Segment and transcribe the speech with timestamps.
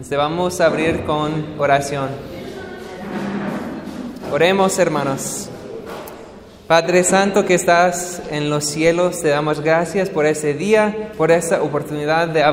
[0.00, 2.08] Este, vamos a abrir con oración.
[4.30, 5.48] Oremos, hermanos.
[6.66, 11.62] Padre Santo que estás en los cielos, te damos gracias por ese día, por esta
[11.62, 12.44] oportunidad de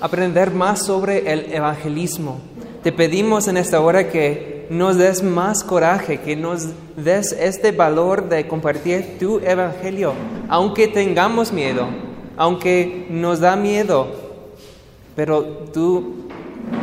[0.00, 2.40] aprender más sobre el evangelismo.
[2.84, 8.28] Te pedimos en esta hora que nos des más coraje, que nos des este valor
[8.28, 10.12] de compartir tu evangelio,
[10.48, 11.88] aunque tengamos miedo,
[12.36, 14.06] aunque nos da miedo,
[15.16, 15.42] pero
[15.72, 16.26] tú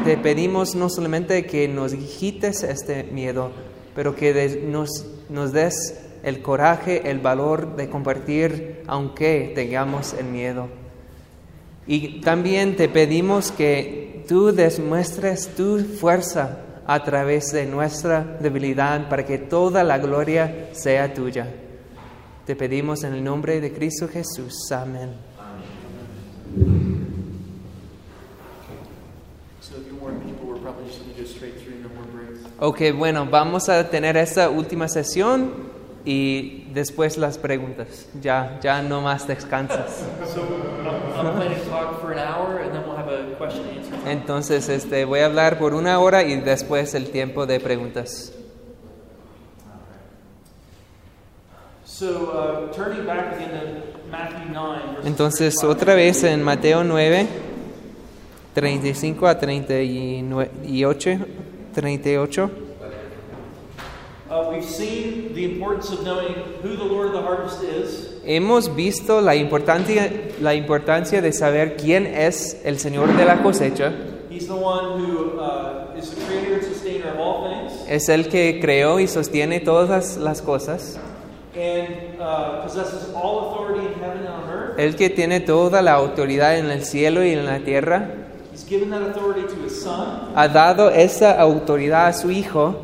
[0.04, 3.52] te pedimos no solamente que nos quites este miedo,
[3.96, 10.68] pero que nos, nos des el coraje, el valor de compartir aunque tengamos el miedo.
[11.86, 19.26] Y también te pedimos que tú demuestres tu fuerza a través de nuestra debilidad para
[19.26, 21.48] que toda la gloria sea tuya.
[22.46, 24.72] Te pedimos en el nombre de Cristo Jesús.
[24.72, 25.33] Amén.
[32.66, 35.52] Ok, bueno, vamos a tener esta última sesión
[36.06, 38.08] y después las preguntas.
[38.22, 40.06] Ya, ya no más descansas.
[44.08, 48.32] Entonces, este, voy a hablar por una hora y después el tiempo de preguntas.
[55.04, 57.28] Entonces, otra vez en Mateo 9,
[58.54, 61.10] 35 a 38.
[61.74, 62.50] 38.
[68.26, 73.94] Hemos visto la importancia, la importancia de saber quién es el Señor de la cosecha.
[77.88, 81.00] Es el que creó y sostiene todas las cosas.
[81.56, 81.60] Uh,
[84.78, 88.23] el que tiene toda la autoridad en el cielo y en la tierra.
[90.36, 92.76] Ha dado esa autoridad a su Hijo,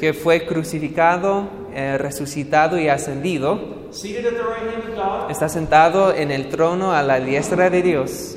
[0.00, 3.86] que fue crucificado, eh, resucitado y ascendido.
[5.30, 8.36] Está sentado en el trono a la diestra de Dios.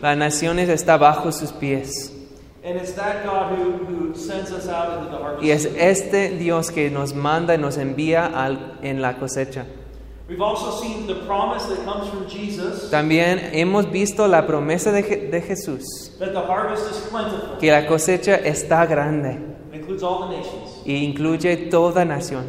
[0.00, 2.12] Las naciones están bajo sus pies.
[5.40, 8.30] Y es este Dios que nos manda y nos envía
[8.82, 9.64] en la cosecha.
[12.90, 15.02] También hemos visto la promesa de,
[15.40, 16.12] Jesús
[17.58, 19.38] que la cosecha está grande
[20.84, 22.44] y incluye toda nación.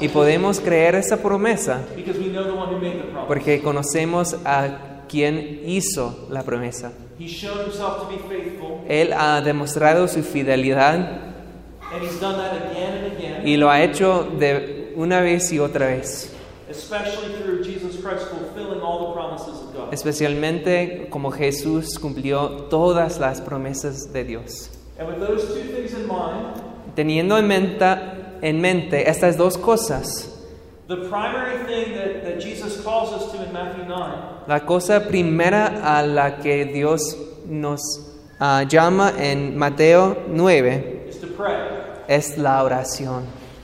[0.00, 1.82] Y podemos creer esa promesa
[3.28, 6.92] porque conocemos a quien hizo la promesa.
[8.88, 11.34] Él ha demostrado su fidelidad
[13.44, 16.32] y lo ha hecho de una vez y otra vez.
[19.90, 24.70] Especialmente como Jesús cumplió todas las promesas de Dios.
[26.94, 27.86] Teniendo en mente,
[28.40, 30.30] en mente estas dos cosas,
[34.46, 37.16] la cosa primera a la que Dios
[37.46, 37.80] nos
[38.38, 41.08] uh, llama en Mateo 9
[42.06, 43.43] es la oración.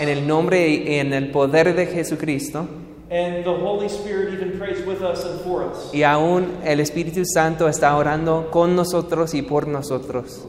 [0.00, 2.66] en el nombre y en el poder de Jesucristo.
[5.92, 10.44] Y aún el Espíritu Santo está orando con nosotros y por nosotros.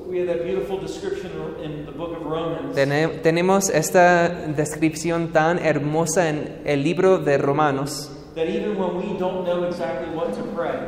[3.21, 8.09] Tenemos esta descripción tan hermosa en el libro de Romanos.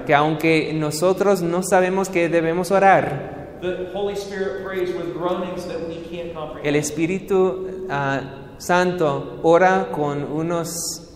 [0.07, 3.44] Que aunque nosotros no sabemos que debemos orar,
[6.63, 11.11] el Espíritu uh, Santo ora con unos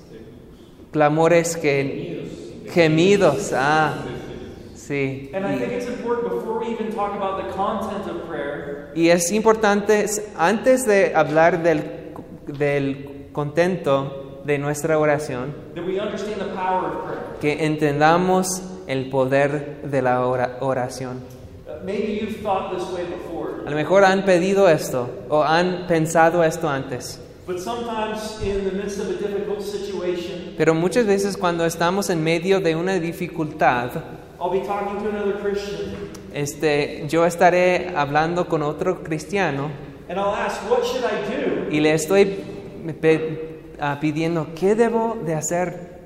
[0.92, 3.54] clamores que gemidos.
[3.56, 3.94] Ah,
[4.76, 5.32] sí.
[8.96, 10.06] Y es importante
[10.38, 12.00] antes de hablar del
[12.58, 15.54] del contento de nuestra oración
[17.40, 21.39] que entendamos el poder de la oración.
[23.66, 27.20] A lo mejor han pedido esto o han pensado esto antes.
[27.46, 32.24] But sometimes, in the midst of a difficult situation, Pero muchas veces cuando estamos en
[32.24, 33.90] medio de una dificultad,
[34.40, 39.72] I'll be talking to another Christian este, yo estaré hablando con otro cristiano
[40.08, 41.76] and I'll ask, What should I do?
[41.76, 42.40] y le estoy
[43.80, 46.00] ah, pidiendo, ¿qué debo de hacer?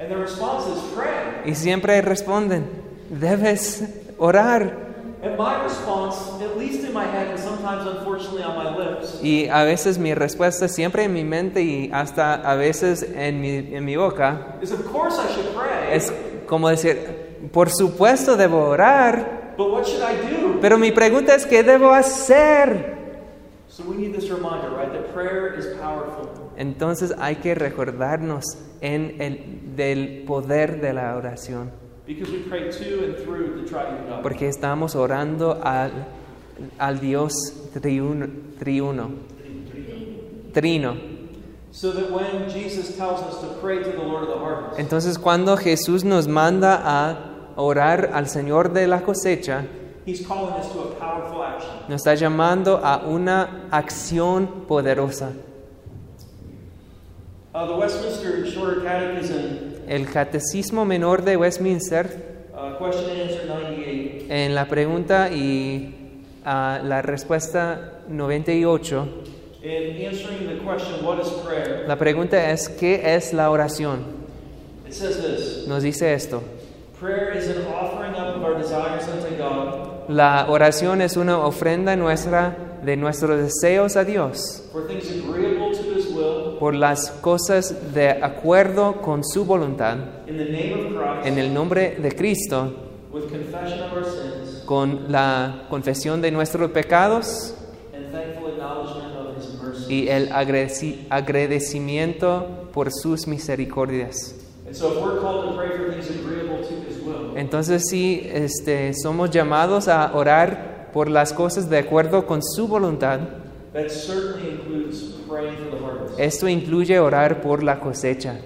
[0.00, 1.50] And the response is, Pray.
[1.50, 2.64] Y siempre responden,
[3.10, 3.84] debes
[4.18, 4.87] orar.
[5.28, 9.48] And my response, at least in my head and sometimes unfortunately on my lips, Y
[9.48, 13.84] a veces mi respuesta siempre en mi mente y hasta a veces en mi, en
[13.84, 15.92] mi boca is of course I should pray.
[15.96, 16.12] es
[16.46, 20.58] como decir, por supuesto debo orar, But what should I do?
[20.60, 22.96] pero mi pregunta es, ¿qué debo hacer?
[23.68, 24.90] So we need this reminder, right?
[24.92, 26.30] That prayer is powerful.
[26.56, 28.44] Entonces hay que recordarnos
[28.80, 31.70] en el, del poder de la oración,
[34.22, 36.06] Porque estamos orando al,
[36.78, 37.32] al Dios
[37.72, 38.26] triuno,
[38.58, 39.10] triuno,
[40.52, 40.96] trino.
[44.78, 49.64] Entonces cuando Jesús nos manda a orar al Señor de la cosecha,
[50.06, 51.70] He's calling us to a powerful action.
[51.86, 55.32] nos está llamando a una acción poderosa.
[57.58, 62.06] Uh, the Westminster Shorter Catechism, El Catecismo Menor de Westminster,
[62.54, 65.92] uh, question and answer 98, en la pregunta y
[66.44, 69.08] ah, la respuesta 98,
[69.64, 71.84] in answering the question, What is prayer?
[71.88, 74.04] la pregunta es, ¿qué es la oración?
[74.86, 76.44] It says this Nos dice esto.
[77.00, 81.96] Prayer is an offering up of our desires unto God La oración es una ofrenda
[81.96, 85.57] nuestra de nuestros deseos a Dios for things agreeable
[86.58, 89.96] por las cosas de acuerdo con su voluntad
[91.24, 92.72] en el nombre de Cristo
[94.66, 97.54] con la confesión de nuestros pecados
[99.88, 104.34] y el agradeci- agradecimiento por sus misericordias.
[107.36, 113.20] Entonces sí, este, somos llamados a orar por las cosas de acuerdo con su voluntad.
[116.18, 118.36] Esto incluye orar por la cosecha,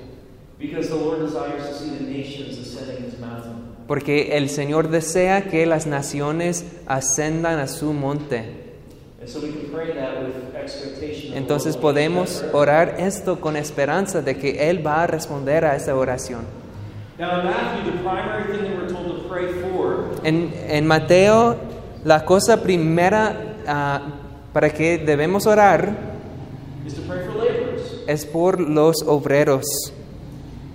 [0.59, 3.55] Because the Lord desires to see the nations ascending His mountain.
[3.89, 8.63] porque el Señor desea que las naciones ascendan a su monte.
[9.21, 11.29] And so we can pray that with expectation.
[11.29, 15.77] of the Entonces podemos orar esto con esperanza de que Él va a responder a
[15.77, 16.43] esa oración.
[20.25, 21.57] En, en Mateo,
[22.05, 24.01] la cosa primera ah,
[24.53, 26.12] para que debemos orar
[26.87, 28.03] is to pray for laborers.
[28.07, 29.65] es por los obreros.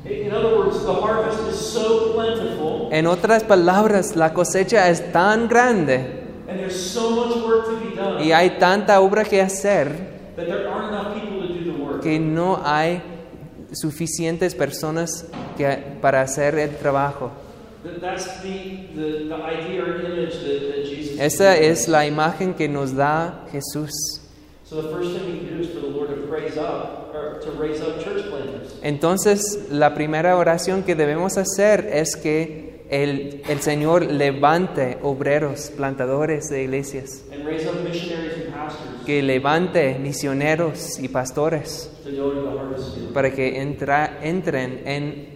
[0.06, 5.48] In other words, the harvest is so plentiful En otras palabras, la cosecha es tan
[5.50, 9.90] grande and there's so much work to be done y hay tanta obra que hacer
[10.38, 12.02] that there aren't enough people to do the work.
[12.02, 13.02] que no hay
[13.74, 15.26] suficientes personas
[15.58, 17.32] que, para hacer el trabajo.
[17.84, 22.54] That- That's the, the, the idea or image that, that Jesus Esa es la imagen
[22.54, 23.92] que nos da Jesús.
[24.70, 27.40] So the first thing we can do is for the Lord to praise up or
[27.42, 28.76] to raise up church planters.
[28.84, 36.50] Entonces, la primera oración que debemos hacer es que el, el Señor levante obreros, plantadores
[36.50, 41.90] de iglesias, and raise up missionaries and pastors que levante misioneros y pastores
[43.14, 45.28] para que entra- entren en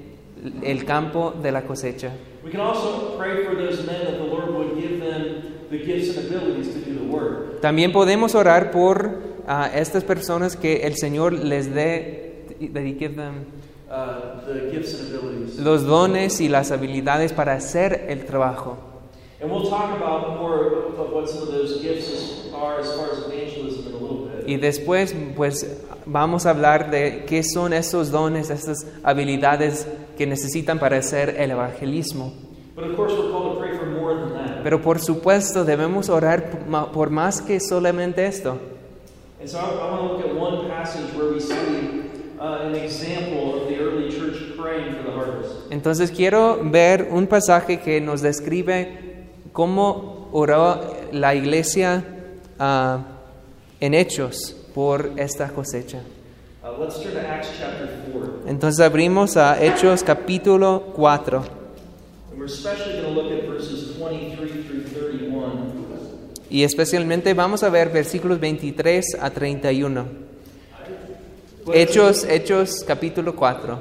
[0.61, 2.11] el campo de la cosecha.
[2.43, 6.15] We can also pray for those men that the Lord would give them the gifts
[6.17, 7.61] and abilities to do the work.
[7.61, 9.31] También podemos orar por
[9.73, 13.45] estas personas que el Señor les dé that he give them
[13.89, 15.57] Uh, the gifts and abilities.
[15.59, 18.77] los dones y las habilidades para hacer el trabajo.
[19.41, 23.07] And we'll talk about more of what some of those gifts is- are as far
[23.11, 24.47] as evangelism in a little bit.
[24.47, 25.65] Y después, pues,
[26.05, 29.87] vamos a hablar de qué son esos dones, esas habilidades
[30.17, 32.31] que necesitan para hacer el evangelismo.
[32.75, 34.50] But of course, we're called to pray for more than that.
[34.63, 36.59] Pero por supuesto debemos orar
[36.93, 38.57] por más que solamente esto.
[39.39, 42.75] And so I, I want to look at one passage where we see uh, an
[42.75, 45.71] example of the early church praying for the harvest.
[45.71, 52.03] Entonces quiero ver un pasaje que nos describe cómo oró la iglesia
[52.59, 52.99] ah,
[53.79, 56.01] en hechos por esta cosecha.
[56.63, 58.43] Uh, let's turn to Acts chapter 4.
[58.47, 61.60] Entonces abrimos a Hechos capítulo 4 And
[62.41, 65.73] we're especially going to look at verses 23 through 31.
[66.49, 70.05] y especialmente vamos a ver versículos 23 a 31.
[71.63, 73.77] But, Hechos, Hechos capítulo 4.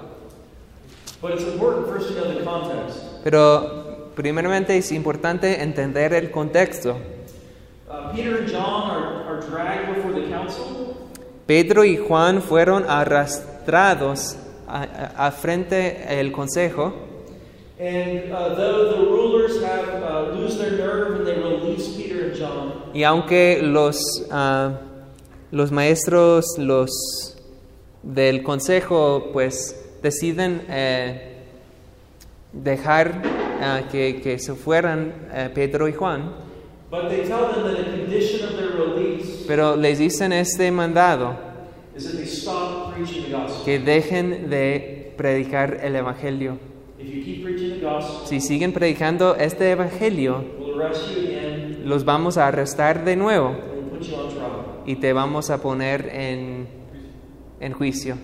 [1.23, 2.99] but it's important first to know the context.
[3.25, 6.99] Pero primeramente es importante entender el contexto.
[7.89, 11.09] Uh, Peter and John are, are dragged before the council,
[11.47, 14.37] Pedro y Juan fueron arrastrados
[14.69, 17.09] a, a- a frente el consejo
[22.93, 24.81] y aunque los, ah,
[25.51, 27.37] los maestros los
[28.03, 31.39] del consejo pues deciden eh,
[32.53, 33.23] dejar
[33.63, 36.35] ah, que, que se fueran eh, Pedro y Juan,
[36.91, 41.35] but they tell them that a condition of their release pero les dicen este mandado
[41.97, 43.65] is that they stop preaching the gospel.
[43.65, 46.70] que dejen de predicar el evangelio.
[48.25, 50.45] Si siguen predicando este evangelio,
[51.85, 53.57] los vamos a arrestar de nuevo
[54.87, 56.67] y te vamos a poner en,
[57.61, 58.17] en juicio.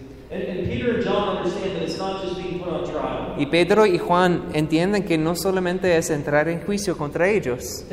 [3.38, 7.85] Y Pedro y Juan entienden que no solamente es entrar en juicio contra ellos,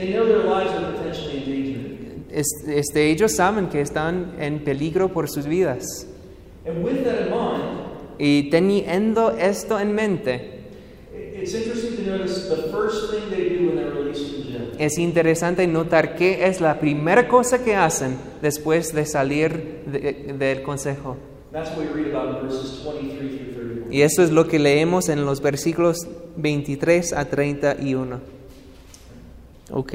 [2.32, 6.08] este, ellos saben que están en peligro por sus vidas.
[8.18, 10.63] Y teniendo esto en mente,
[14.80, 20.62] es interesante notar qué es la primera cosa que hacen después de salir de- del
[20.64, 21.18] consejo.
[21.52, 23.88] That's what we read about in verses 23 through 31.
[23.94, 25.98] Y eso es lo que leemos en los versículos
[26.36, 28.20] 23 a 31.
[29.72, 29.94] Ok.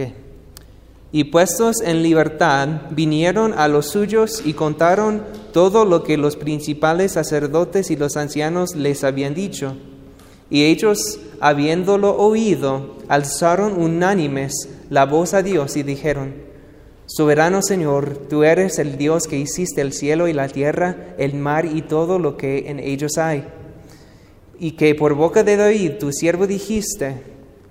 [1.11, 7.13] Y puestos en libertad, vinieron a los suyos y contaron todo lo que los principales
[7.13, 9.75] sacerdotes y los ancianos les habían dicho.
[10.51, 16.35] Y ellos, habiéndolo oído, alzaron unánimes la voz a Dios y dijeron,
[17.11, 21.65] Soberano Señor, tú eres el Dios que hiciste el cielo y la tierra, el mar
[21.65, 23.45] y todo lo que en ellos hay.
[24.59, 27.23] Y que por boca de David, tu siervo, dijiste,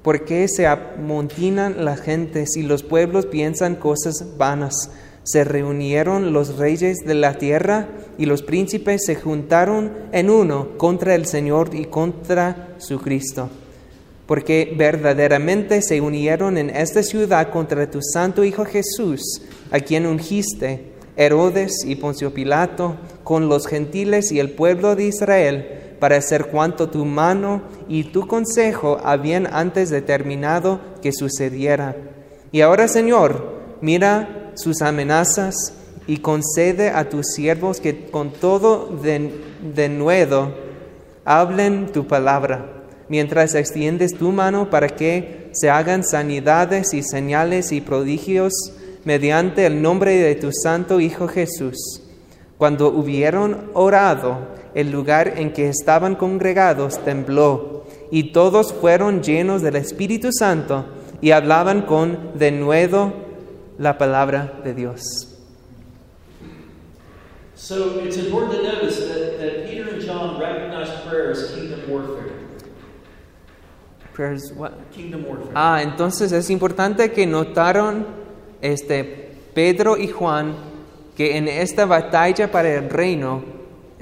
[0.01, 4.89] ¿por qué se amontinan las gentes y los pueblos piensan cosas vanas?
[5.21, 11.13] Se reunieron los reyes de la tierra y los príncipes se juntaron en uno contra
[11.13, 13.49] el Señor y contra su Cristo
[14.27, 19.41] porque verdaderamente se unieron en esta ciudad contra tu santo Hijo Jesús,
[19.71, 25.95] a quien ungiste, Herodes y Poncio Pilato, con los gentiles y el pueblo de Israel,
[25.99, 31.95] para hacer cuanto tu mano y tu consejo habían antes determinado que sucediera.
[32.51, 35.73] Y ahora, Señor, mira sus amenazas
[36.05, 39.31] y concede a tus siervos que con todo de,
[39.73, 40.66] denuedo
[41.27, 42.65] hablen tu palabra
[43.09, 48.53] mientras extiendes tu mano para que se hagan sanidades y señales y prodigios
[49.03, 52.01] mediante el nombre de tu santo Hijo Jesús.
[52.57, 54.39] Cuando hubieron orado,
[54.73, 60.85] el lugar en que estaban congregados tembló, y todos fueron llenos del Espíritu Santo
[61.19, 63.11] y hablaban con denuedo
[63.77, 65.26] la palabra de Dios.
[67.57, 72.31] So it's important to notice that, that Peter and John recognize prayer as kingdom warfare.
[74.13, 74.73] Prayers, what?
[74.91, 75.51] Kingdom warfare.
[75.55, 78.05] Ah, entonces es importante que notaron
[78.61, 80.55] este Pedro y Juan
[81.15, 83.43] que en esta batalla para el reino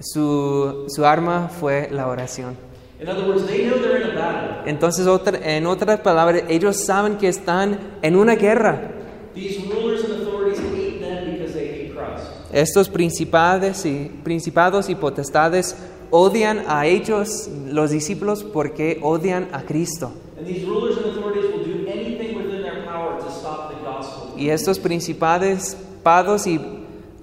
[0.02, 2.58] su, su arma fue la oración.
[3.00, 4.64] In other words, they know they're in a battle.
[4.70, 8.92] Entonces, otra- en otras palabras, ellos saben que están en una guerra.
[9.34, 12.28] These rulers and authorities hate them because they hate Christ.
[12.56, 15.76] Estos principados y, principados y potestades
[16.10, 20.14] odian a ellos, los discípulos, porque odian a Cristo.
[20.38, 24.34] And these rulers and authorities will do anything within their power to stop the gospel.
[24.38, 26.62] Y estos principales, pados y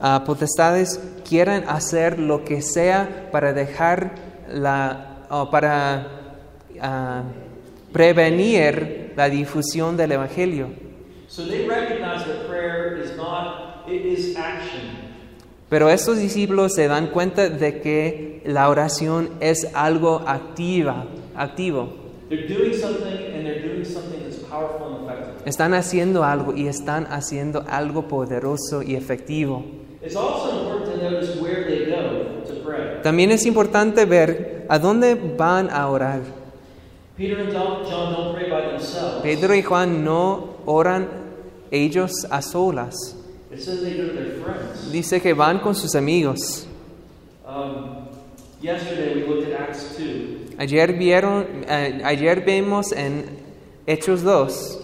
[0.01, 4.15] ah, potestades quieren hacer lo que sea para dejar
[4.51, 6.09] la, o para
[6.79, 7.23] ah,
[7.91, 10.69] prevenir la difusión del evangelio.
[11.29, 14.72] So they recognize that prayer is not, it is action.
[15.73, 21.89] Pero estos discípulos se dan cuenta de que la oración es algo activa, activo.
[22.29, 25.49] They're doing something and they're doing something that's powerful and effective.
[25.49, 29.65] Están haciendo algo y están haciendo algo poderoso y efectivo.
[30.03, 33.01] It's also important to notice where they go to pray.
[33.03, 36.21] También es importante ver a dónde van a orar.
[37.17, 39.23] Peter and John, John don't pray by themselves.
[39.23, 41.09] Pedro y Juan no oran
[41.71, 43.17] ellos a solas.
[43.53, 44.91] It says they go to their friends.
[44.91, 46.67] Dice que van con sus amigos.
[47.47, 48.09] Um,
[48.63, 53.25] yesterday we looked at Acts 2, Ayer vieron, eh, ayer vimos en
[53.87, 54.79] Hechos 2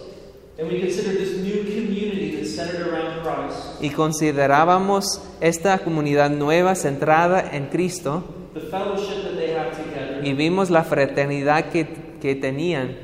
[0.59, 6.75] and we considered this new community that's centered around Christ, y considerábamos esta comunidad nueva
[6.75, 8.23] centrada en Cristo
[8.53, 11.87] the fellowship that they have together, y vimos la fraternidad que,
[12.21, 12.97] que tenían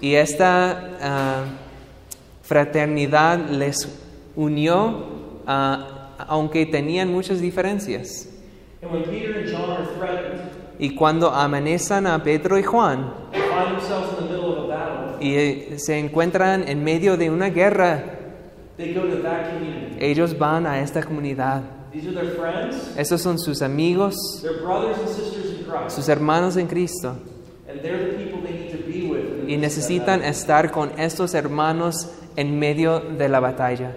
[0.00, 1.44] y esta, ah,
[2.44, 3.88] fraternidad les
[4.36, 5.04] unió,
[5.46, 8.28] ah, aunque tenían muchas diferencias.
[10.78, 13.12] Y cuando amenazan a Pedro y Juan
[15.20, 18.04] y eh, se encuentran en medio de una guerra,
[19.98, 21.62] ellos van a esta comunidad.
[22.96, 24.16] Esos son sus amigos,
[25.88, 27.16] sus hermanos en Cristo.
[29.46, 33.96] Y necesitan estar con estos hermanos en medio de la batalla.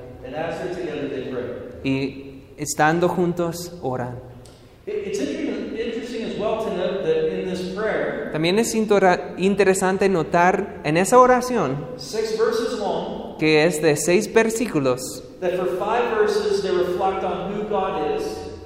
[1.83, 4.19] Y estando juntos, oran.
[4.85, 10.07] It- It's interesting, interesting as well to note that in this prayer, También es interesante
[10.09, 15.23] notar en esa oración, six verses long, que es de seis versículos,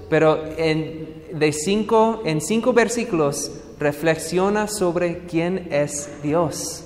[0.09, 6.85] pero en, de cinco, en cinco versículos reflexiona sobre quién es Dios.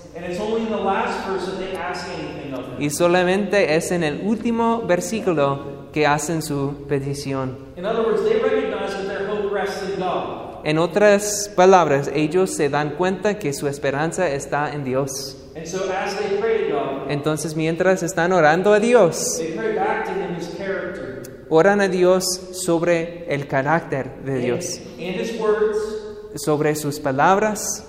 [2.79, 7.57] Y solamente es en el último versículo que hacen su petición.
[7.77, 10.63] In other words, they recognize that their hope rests in God.
[10.63, 15.37] En otras palabras, ellos se dan cuenta que su esperanza está en Dios.
[15.55, 19.75] And so as they pray to God, Entonces, mientras están orando a Dios, they pray
[19.75, 25.39] back to Him His character oran a Dios sobre el carácter de Dios, and His
[25.39, 25.94] words
[26.35, 27.85] sobre sus palabras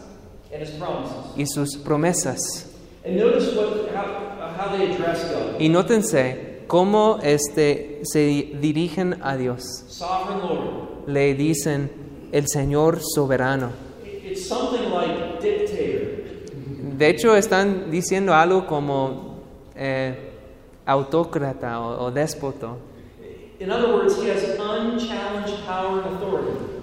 [0.53, 1.15] and His promises.
[1.37, 2.39] y sus promesas.
[3.05, 5.61] And notice what, how, how they address God.
[5.61, 9.63] Y nótense cómo este, se dirigen a Dios.
[9.89, 11.09] Sovereign Lord.
[11.09, 11.91] Le dicen
[12.33, 13.71] el Señor soberano.
[14.05, 16.97] It- It's something like dictator.
[16.99, 19.37] De hecho, están diciendo algo como
[19.77, 20.33] eh,
[20.87, 22.75] autócrata o, o déspota.
[23.61, 24.43] In other words, He has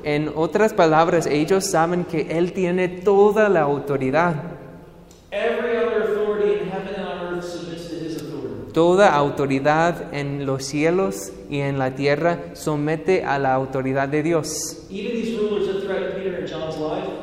[0.03, 4.35] En otras palabras, ellos saben que Él tiene toda la autoridad.
[5.31, 8.71] Every other authority in heaven and on earth submits to His authority.
[8.73, 14.87] Toda autoridad en los cielos y en la tierra somete a la autoridad de Dios.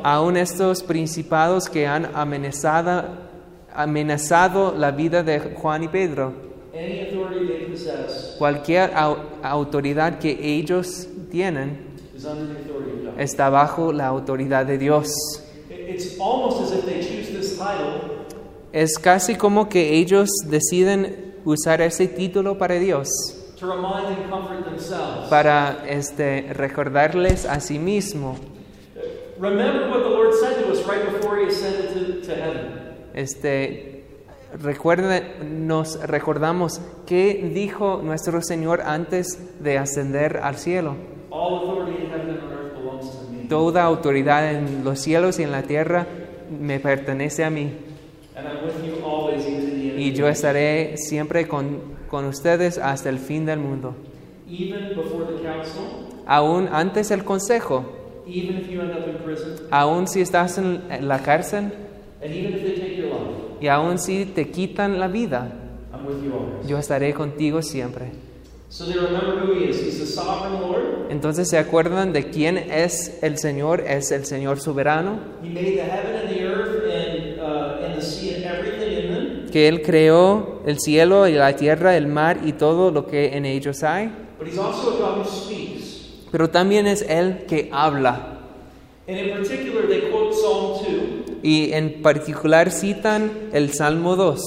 [0.02, 3.04] Aún estos principados que han amenazado,
[3.74, 6.32] amenazado la vida de Juan y Pedro,
[6.74, 11.78] any authority they possess cualquier au- autoridad que ellos tienen
[13.20, 15.08] está bajo la autoridad de Dios.
[15.68, 18.00] It- It's almost as if they choose this title
[18.72, 23.08] Es casi como que ellos deciden usar ese título para Dios,
[23.58, 25.28] to remind and comfort themselves.
[25.28, 28.36] para este, recordarles a sí mismo.
[29.38, 32.72] Remember what the Lord said to us right before He ascended to, to heaven.
[33.14, 34.04] Este,
[34.62, 40.94] recuerden, nos recordamos qué dijo nuestro Señor antes de ascender al cielo.
[41.30, 43.39] All authority in heaven and on earth belongs to me.
[43.50, 46.06] Toda autoridad en los cielos y en la tierra
[46.58, 47.70] me pertenece a mí.
[49.98, 53.94] Y yo estaré siempre con, con ustedes hasta el fin del mundo.
[56.26, 57.84] Aún antes del consejo,
[59.70, 61.72] aún si estás en la cárcel
[62.22, 65.52] and even if they take your life, y aún si te quitan la vida,
[65.92, 66.66] I'm with you always.
[66.66, 68.10] yo estaré contigo siempre.
[68.72, 69.80] So they remember who He is.
[69.80, 71.10] He's the sovereign Lord.
[71.10, 75.82] Entonces se acuerdan de quién es el Señor, es el Señor soberano, He made the
[75.82, 77.40] heaven and the earth and,
[77.84, 79.50] and the sea and everything in them.
[79.50, 83.44] que Él creó el cielo y la tierra, el mar y todo lo que en
[83.44, 86.06] ellos hay, But He's also a God who speaks.
[86.30, 88.36] pero también es Él que habla.
[89.08, 90.78] And in particular, they quote Psalm
[91.26, 91.38] 2.
[91.42, 94.40] Y en particular citan el Salmo 2.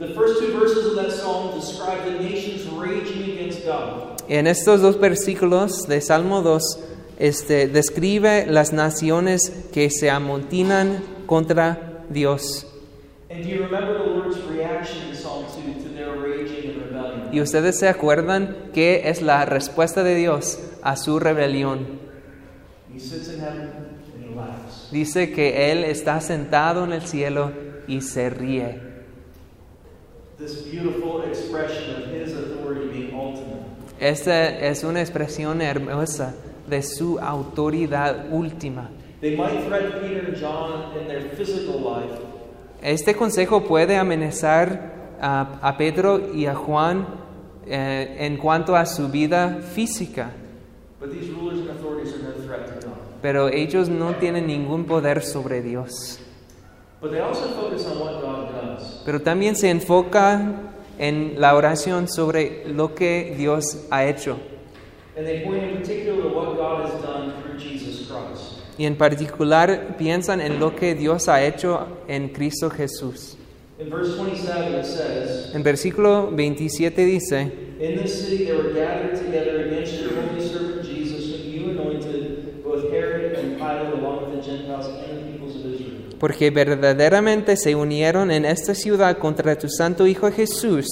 [0.00, 4.13] The first two verses of that psalm describe the nations raging against God.
[4.28, 6.80] En estos dos versículos de Salmo 2
[7.18, 12.66] este, describe las naciones que se amontinan contra Dios.
[13.30, 17.28] And do you remember the Lord's reaction in Psalm 2 to their raging and rebellion?
[17.32, 21.98] Y ustedes se acuerdan qué es la respuesta de Dios a su rebelión.
[22.94, 23.72] He sits in heaven
[24.14, 24.88] and he laughs.
[24.92, 27.52] Dice que Él está sentado en el cielo
[27.88, 28.80] y se ríe.
[30.38, 33.73] This beautiful expression of his authority being ultimate.
[34.04, 36.34] Esta es una expresión hermosa
[36.68, 38.90] de su autoridad última.
[39.22, 42.20] They might threaten Peter and John in their physical life,
[42.82, 47.06] Este consejo puede amenazar a, a Pedro y a Juan
[47.66, 50.32] eh, en cuanto a su vida física,
[51.00, 52.98] but these rulers and authorities are no threat to God.
[53.22, 56.18] pero ellos no tienen ningún poder sobre Dios.
[57.00, 59.00] But they also focus on what God does.
[59.06, 64.38] Pero también se enfoca en la oración sobre lo que Dios ha hecho.
[65.16, 68.60] And they point in particular to what God has done through Jesus Christ.
[68.76, 73.36] Y en particular piensan en lo que Dios ha hecho en Cristo Jesús.
[73.78, 79.16] In verse 27, it says, En versículo 27 dice, In this city they were gathered
[79.16, 84.36] together against your holy servant Jesus, whom you anointed, both Herod and Pilate, along with
[84.36, 86.03] the Gentiles and the peoples of Israel.
[86.18, 90.86] Porque verdaderamente se unieron en esta ciudad contra tu santo Hijo Jesús,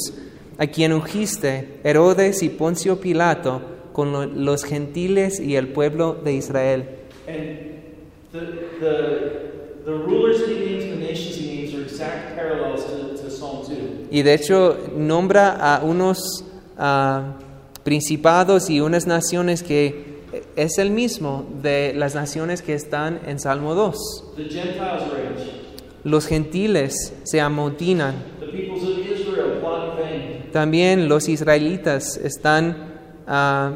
[0.58, 6.32] a quien ungiste, Herodes y Poncio Pilato, con lo- los gentiles y el pueblo de
[6.34, 6.84] Israel.
[7.26, 7.58] And
[8.32, 8.40] the,
[8.80, 13.62] the, the rulers he names, the nations he names, are exact parallels to, to Psalm
[13.66, 14.08] 2.
[14.10, 16.44] Y de hecho nombra a unos
[16.78, 17.34] ah,
[17.84, 20.11] principados y unas naciones que
[20.56, 24.34] es el mismo de las naciones que están en Salmo 2.
[24.36, 25.62] The Gentiles rage.
[26.04, 28.14] Los gentiles se amotinan.
[30.52, 33.72] También los israelitas están ah,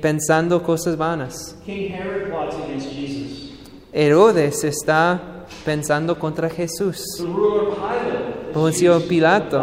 [0.00, 1.56] pensando cosas vanas.
[1.64, 3.52] King Herod plots against Jesus.
[3.92, 7.04] Herodes está pensando contra Jesús.
[8.52, 9.62] Poncio Pilato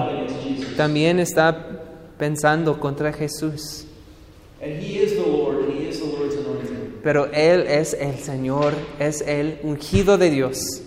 [0.78, 1.82] también está
[2.18, 3.86] pensando contra Jesús.
[4.62, 5.41] And he is the.
[7.04, 10.82] Pero Él es el Señor, es el ungido de Dios.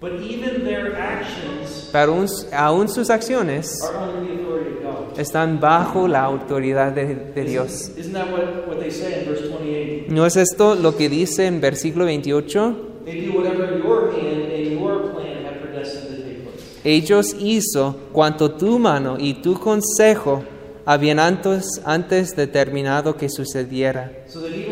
[0.00, 5.20] But even their actions Pero aún, aún sus acciones are under the authority of God.
[5.20, 7.90] están bajo la autoridad de, de Dios.
[7.98, 10.06] Isn't that what, what they say in verse 28?
[10.08, 13.02] ¿No es esto lo que dice en versículo 28?
[13.04, 16.80] They do whatever your hand and your plan have predestined to take place.
[16.84, 20.44] Ellos hizo cuanto tu mano y tu consejo
[20.86, 24.12] habían antes, antes determinado que sucediera.
[24.28, 24.69] So that even their plot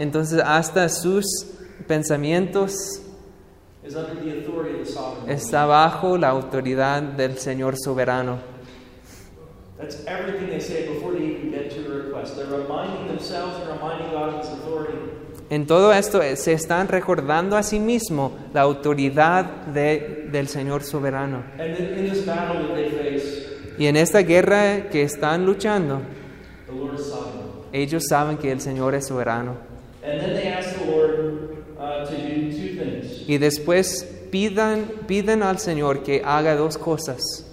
[0.00, 1.26] Entonces hasta sus
[1.86, 2.74] pensamientos
[5.28, 8.38] está bajo la autoridad del Señor soberano.
[9.78, 12.36] That's everything they say before they even get to the request.
[12.36, 14.96] They're reminding themselves and reminding God of His authority.
[15.50, 20.82] En todo esto eh, se están recordando a sí mismo la autoridad de- del Señor
[20.82, 21.42] soberano.
[21.58, 23.46] And then in this battle that they face,
[23.78, 26.00] Y en esta guerra que están luchando,
[26.66, 27.50] the Lord is sovereign.
[27.72, 29.56] ellos saben que el Señor es soberano.
[30.02, 35.58] And then they ask the Lord to do two things Y después pidan, piden al
[35.58, 37.44] Señor que haga dos cosas.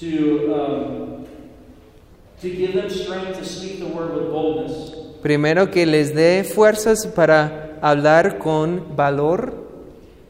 [0.00, 1.24] to, um,
[2.40, 4.92] to give them strength to speak the word with boldness,
[5.22, 9.54] Primero que les dé fuerzas para hablar con valor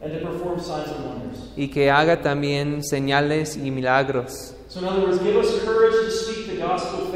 [0.01, 1.39] and to perform signs and wonders.
[1.57, 4.53] y que haga también señales y milagros.
[4.69, 7.07] So, in other words, give us courage to speak the gospel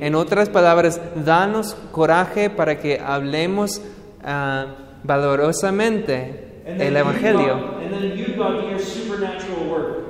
[0.00, 3.80] En otras palabras, danos coraje para que hablemos
[4.22, 4.66] ah,
[5.02, 7.78] valorosamente el Evangelio,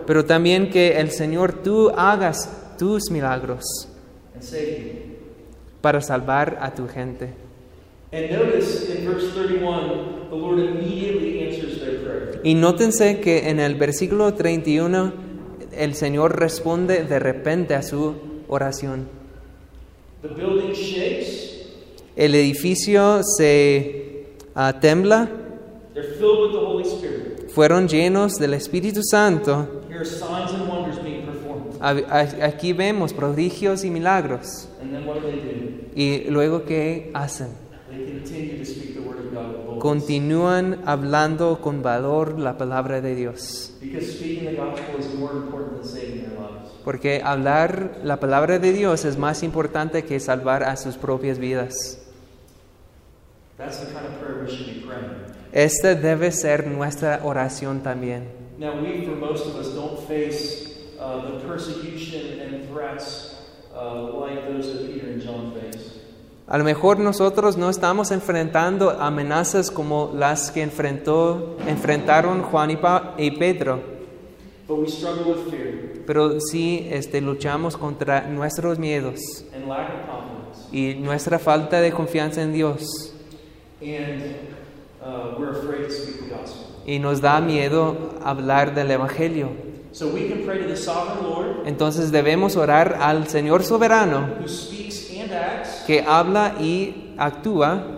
[0.07, 3.88] pero también que el Señor tú hagas tus milagros
[5.81, 7.35] para salvar a tu gente.
[8.11, 12.40] And notice in verse 31, the Lord immediately answers their prayer.
[12.42, 15.12] Y nótense que en el versículo 31
[15.77, 18.14] el Señor responde de repente a su
[18.48, 19.17] oración.
[20.22, 21.66] The building shakes,
[22.16, 25.28] El edificio se ah, tembla,
[25.94, 27.50] they're filled with the Holy Spirit.
[27.50, 29.85] fueron llenos del Espíritu Santo.
[29.88, 31.76] Here are signs and wonders being performed.
[31.81, 34.68] A- a- Aquí vemos prodigios y milagros.
[34.83, 35.88] And then what do they do?
[35.94, 37.48] Y luego, ¿qué hacen?
[37.90, 39.78] They continue to speak the word of God.
[39.78, 43.72] Continúan hablando con valor la palabra de Dios.
[46.85, 51.99] Porque hablar la palabra de Dios es más importante que salvar a sus propias vidas.
[53.59, 55.11] That's the kind of prayer we should be praying.
[55.53, 58.25] Esta debe ser nuestra oración también.
[58.59, 60.69] Now, we, for most of us, don't face
[61.01, 63.37] uh, the persecution and threats
[63.75, 65.97] uh, like those that Peter and John faced.
[66.51, 72.77] A lo mejor nosotros no estamos enfrentando amenazas como las que enfrentó, enfrentaron Juan y,
[72.77, 73.81] Pa- y Pedro,
[76.07, 80.68] pero sí este, luchamos contra nuestros miedos and lack of confidence.
[80.70, 83.14] y nuestra falta de confianza en Dios.
[83.81, 84.22] And
[85.00, 86.66] uh, we're afraid to speak the gospel.
[86.87, 89.48] Y nos da miedo hablar del Evangelio.
[89.92, 94.46] So we can pray to the sovereign Lord Entonces debemos orar al Señor soberano who
[94.46, 97.98] speaks and acts que habla y actúa,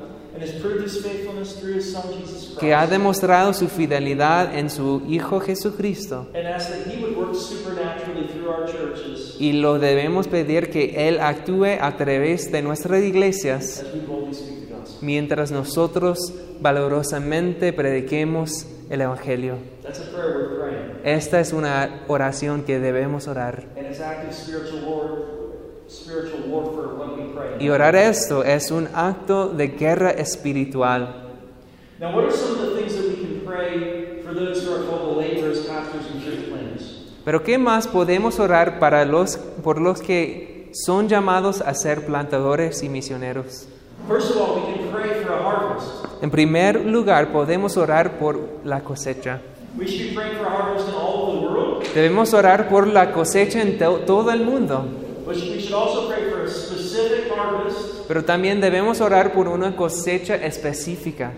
[2.59, 6.29] que ha demostrado su fidelidad en su Hijo Jesucristo.
[9.39, 13.85] Y lo debemos pedir que Él actúe a través de nuestras iglesias
[15.01, 19.57] mientras nosotros valorosamente prediquemos el Evangelio.
[21.05, 23.65] Esta es una oración que debemos orar.
[27.59, 31.27] Y orar esto es un acto de guerra espiritual.
[31.99, 34.85] Now, what are some of the things that we can pray for those who are
[34.87, 37.13] called the laborers, pastors, and church planners?
[37.25, 42.83] Pero ¿qué más podemos orar para los, por los que son llamados a ser plantadores
[42.83, 43.67] y misioneros?
[44.09, 46.05] First of all, we can pray for a harvest.
[46.23, 49.41] En primer lugar, podemos orar por la cosecha.
[51.95, 54.85] Debemos orar por la cosecha en to- todo el mundo,
[55.31, 59.77] but we should also pray for a specific harvest pero también debemos orar por una
[59.77, 61.33] cosecha específica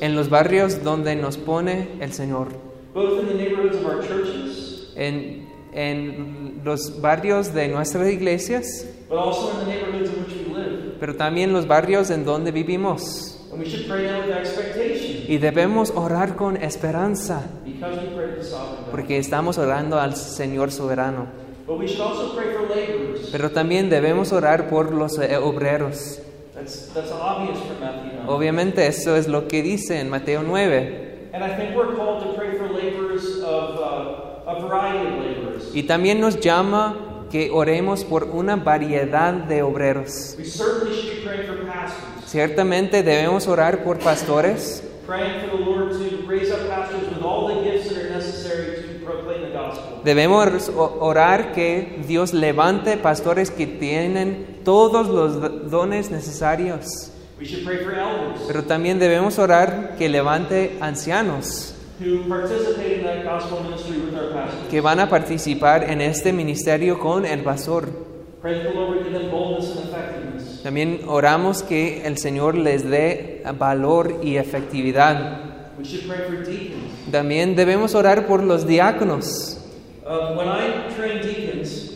[0.00, 2.48] en los barrios donde nos pone el Señor,
[2.94, 9.18] both in the neighborhoods of our churches, en, en los barrios de nuestras iglesias, but
[9.18, 10.96] also in the neighborhoods in which we live.
[11.00, 13.36] pero también los barrios en donde vivimos.
[13.52, 18.30] And we should pray now with expectation Y debemos orar con esperanza, because we pray
[18.30, 18.90] to the sovereign God.
[18.90, 21.26] porque estamos orando al Señor soberano.
[21.70, 23.28] But we should also pray for laborers.
[23.30, 26.18] Pero también debemos orar por los eh, obreros.
[26.52, 28.28] That's, that's obvious from Matthew 9.
[28.28, 31.30] Obviamente eso es lo que dice en Mateo 9.
[31.32, 35.70] And I think we're called to pray for laborers of uh, a variety of laborers.
[35.72, 40.34] Y también nos llama que oremos por una variedad de obreros.
[40.36, 44.82] We certainly should be praying for pastors, Ciertamente debemos orar por pastores,
[50.04, 57.12] debemos orar que Dios levante pastores que tienen todos los do- dones necesarios.
[57.38, 61.74] We should pray for elders Pero también debemos orar que levante ancianos
[64.70, 67.88] que van a participar en este ministerio con el pastor.
[70.62, 75.40] También oramos que el Señor les dé valor y efectividad.
[77.10, 79.59] También debemos orar por los diáconos.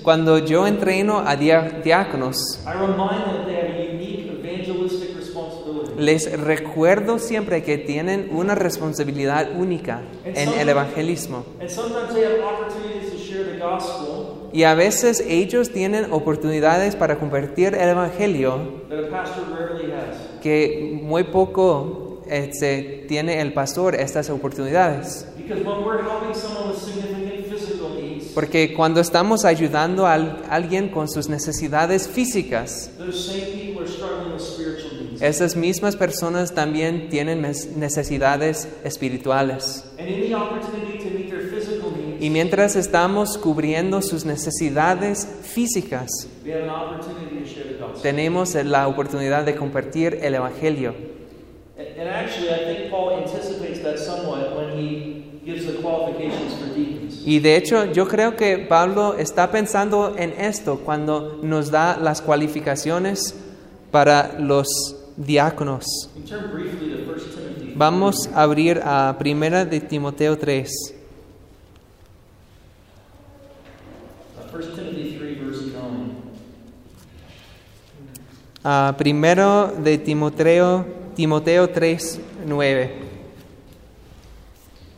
[0.02, 5.94] Cuando yo entreno a diáconos, I remind them that they have a unique evangelistic responsibility.
[5.98, 11.44] les recuerdo siempre que tienen una responsabilidad única en el evangelismo.
[11.60, 16.94] And sometimes they have opportunities to share the gospel Y a veces ellos tienen oportunidades
[16.94, 20.40] para compartir el evangelio that a pastor rarely has.
[20.40, 22.22] que muy poco
[22.52, 25.26] se tiene el pastor estas oportunidades.
[28.34, 33.88] Porque cuando estamos ayudando a al- alguien con sus necesidades físicas, those same people are
[33.88, 35.22] struggling with spiritual needs.
[35.22, 39.84] esas mismas personas también tienen necesidades espirituales.
[42.20, 46.08] Y mientras estamos cubriendo sus necesidades físicas,
[48.02, 50.94] tenemos la oportunidad de compartir el Evangelio.
[51.76, 56.72] And, and actually, I think Paul anticipates that somewhat when he gives the qualifications for
[56.72, 57.03] deacons.
[57.24, 62.20] Y de hecho yo creo que Pablo está pensando en esto cuando nos da las
[62.20, 63.34] cualificaciones
[63.90, 64.66] para los
[65.16, 65.84] diáconos.
[66.16, 67.72] We turn briefly to 1 Timothy.
[67.76, 70.70] Vamos a abrir a Primera de Timoteo 3.
[74.36, 76.24] Uh, 1 Timothy 3, verse 9.
[78.64, 83.13] A primero de Timoteo, Timoteo 3, 9.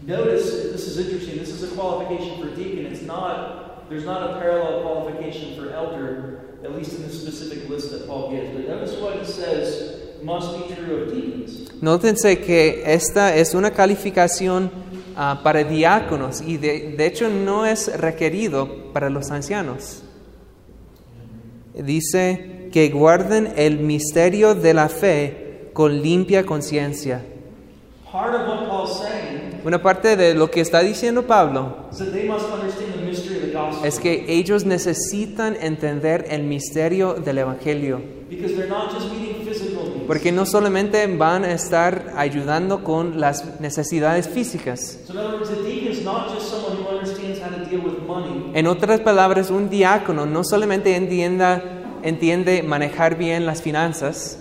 [0.06, 1.36] Notice, this is interesting.
[1.36, 2.86] This is a qualification for deacon.
[2.86, 7.90] It's not, there's not a parallel qualification for elder, at least in the specific list
[7.90, 8.50] that Paul gives.
[8.54, 11.72] But notice what he says must be true of deacons.
[11.82, 14.70] Nótense que esta es una calificación
[15.16, 20.04] ah, para diáconos y de, de hecho no es requerido para los ancianos.
[21.74, 27.24] Dice que guarden el misterio de la fe con limpia conciencia.
[29.64, 33.36] Una parte de lo que está diciendo Pablo is that they must understand the mystery
[33.36, 33.84] of the gospel.
[33.84, 38.00] es que ellos necesitan entender el misterio del Evangelio.
[38.30, 40.06] Because they're not just meeting physical needs.
[40.06, 45.00] Porque no solamente van a estar ayudando con las necesidades físicas.
[45.06, 47.80] So, in other words, a deacon is not just someone who understands how to deal
[47.80, 51.62] with money, En otras palabras, un diácono no solamente entienda,
[52.02, 54.38] entiende manejar bien las finanzas,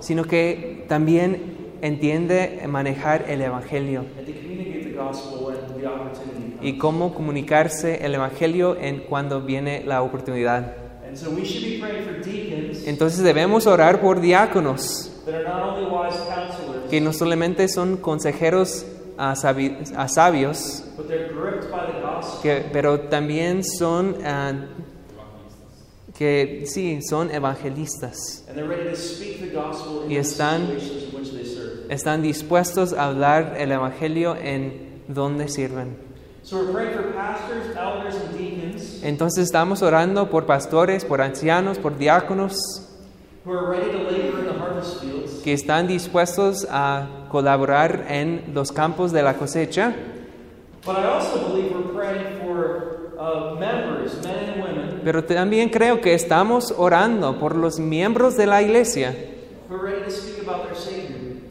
[0.00, 1.51] sino que también
[1.82, 4.04] entiende manejar el Evangelio
[6.62, 10.74] y cómo comunicarse el Evangelio en cuando viene la oportunidad.
[12.86, 15.10] Entonces debemos orar por diáconos,
[16.90, 18.86] que no solamente son consejeros
[19.18, 20.84] ah, sabi- ah, sabios,
[22.42, 24.52] que, pero también son, ah,
[26.16, 28.44] que sí, son evangelistas.
[30.08, 30.66] Y están-
[31.88, 35.96] Están dispuestos a hablar el Evangelio en donde sirven.
[36.42, 41.78] So we're praying for pastors, elders, and deacons Entonces estamos orando por pastores, por ancianos,
[41.78, 42.56] por diáconos,
[43.44, 48.52] who are ready to labor in the harvest fields que están dispuestos a colaborar en
[48.54, 49.94] los campos de la cosecha,
[50.84, 56.14] But I also believe we're praying for members, men and women, pero también creo que
[56.14, 59.14] estamos orando por los miembros de la iglesia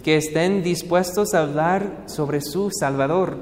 [0.03, 3.35] que estén dispuestos a hablar sobre su Salvador.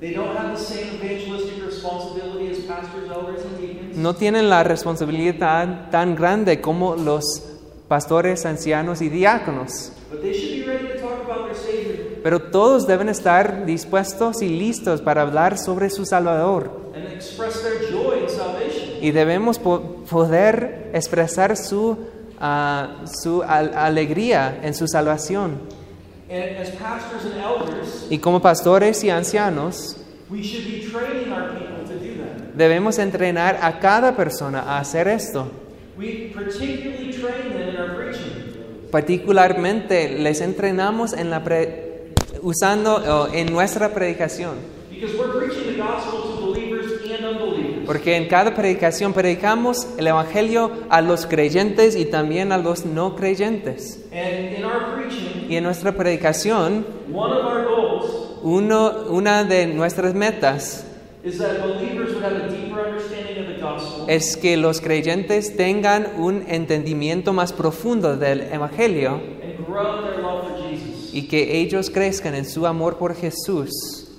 [0.00, 3.96] They don't have the same evangelistic responsibility as pastors, elders, and deacons.
[3.96, 7.42] No tienen la responsabilidad tan grande como los
[7.88, 12.40] pastores, ancianos y diáconos, But they should be ready to talk about their Savior pero
[12.40, 16.70] todos deben estar dispuestos y listos para hablar sobre su Salvador.
[19.00, 21.96] Y debemos po- poder expresar su,
[22.40, 25.58] ah, su al- alegría en su salvación.
[28.10, 29.96] Y como pastores y ancianos,
[30.30, 32.54] we should be training our people to do that.
[32.54, 35.48] debemos entrenar a cada persona a hacer esto.
[35.96, 38.90] We particularly train them in our preaching.
[38.90, 42.12] Particularmente les entrenamos en la pre-
[42.42, 44.54] usando en nuestra predicación,
[44.90, 47.86] Because we're preaching the gospel to believers and unbelievers.
[47.86, 53.14] porque en cada predicación predicamos el evangelio a los creyentes y también a los no
[53.16, 53.98] creyentes.
[54.12, 56.84] And in our preaching, Y en nuestra predicación,
[58.42, 60.84] uno, una de nuestras metas
[64.06, 69.20] es que los creyentes tengan un entendimiento más profundo del evangelio
[71.12, 73.70] y que ellos crezcan en su amor por Jesús.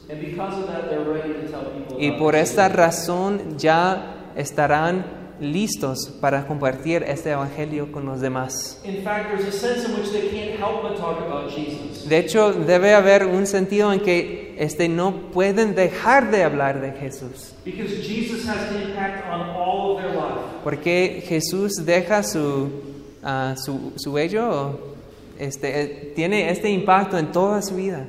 [0.10, 5.17] And because of that, they're ready to tell people Y por esta razón ya estarán
[5.40, 8.80] listos para compartir este evangelio con los demás.
[12.08, 16.92] De hecho, debe haber un sentido en que este, no pueden dejar de hablar de
[16.94, 20.62] Jesús, Because Jesus has an impact on all of their life.
[20.64, 22.70] porque Jesús deja su,
[23.24, 24.80] ah, su, su huello, o,
[25.38, 28.06] este, eh, tiene este impacto en toda su vida.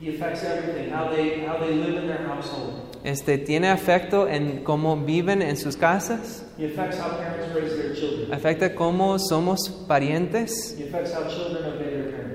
[0.00, 2.83] He affects everything, how they, how they live in their household.
[3.04, 6.42] Este, tiene afecto en cómo viven en sus casas,
[8.32, 10.74] afecta cómo somos parientes,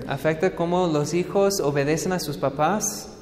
[0.08, 3.18] afecta cómo los hijos obedecen a sus papás,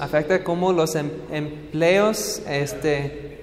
[0.00, 3.38] afecta cómo los em- empleos este,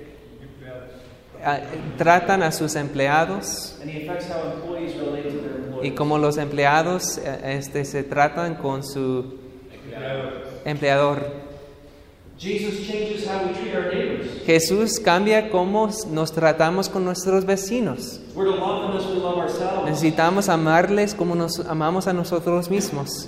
[1.45, 1.61] a-
[1.97, 3.77] tratan a sus empleados.
[5.81, 9.39] Y cómo los empleados eh, este, se tratan con su
[10.65, 11.48] empleador.
[14.45, 18.19] Jesús cambia cómo nos tratamos con nuestros vecinos.
[19.85, 23.27] Necesitamos amarles como nos amamos a nosotros mismos.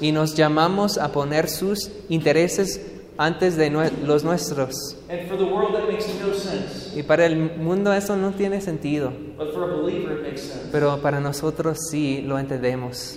[0.00, 2.80] Y nos llamamos a poner sus intereses
[3.18, 4.96] antes de los nuestros.
[5.08, 6.98] And for the world, that makes no sense.
[6.98, 10.68] Y para el mundo eso no tiene sentido, But for a believer, it makes sense.
[10.72, 13.16] pero para nosotros sí lo entendemos.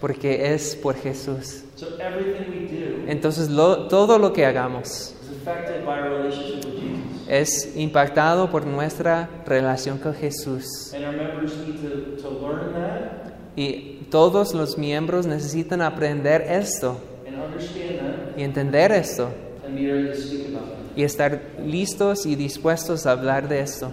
[0.00, 1.62] Porque es por Jesús.
[1.76, 6.64] So everything we do Entonces lo- todo lo que hagamos is affected by our relationship
[6.64, 7.28] with Jesus.
[7.28, 10.92] es impactado por nuestra relación con Jesús.
[10.94, 16.98] And our members need to, to learn that Y todos los miembros necesitan aprender esto
[17.26, 19.28] and understand that y entender esto
[19.66, 20.96] and be ready to speak about it.
[20.98, 23.90] y estar listos y dispuestos a hablar de esto.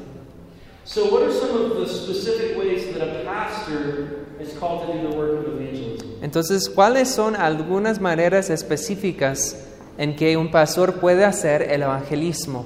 [0.86, 5.10] So, what are some of the specific ways that a pastor is called to do
[5.10, 5.76] the work of evangelism?
[6.21, 9.56] Entonces, ¿cuáles son algunas maneras específicas
[9.97, 12.65] en que un pastor puede hacer el evangelismo?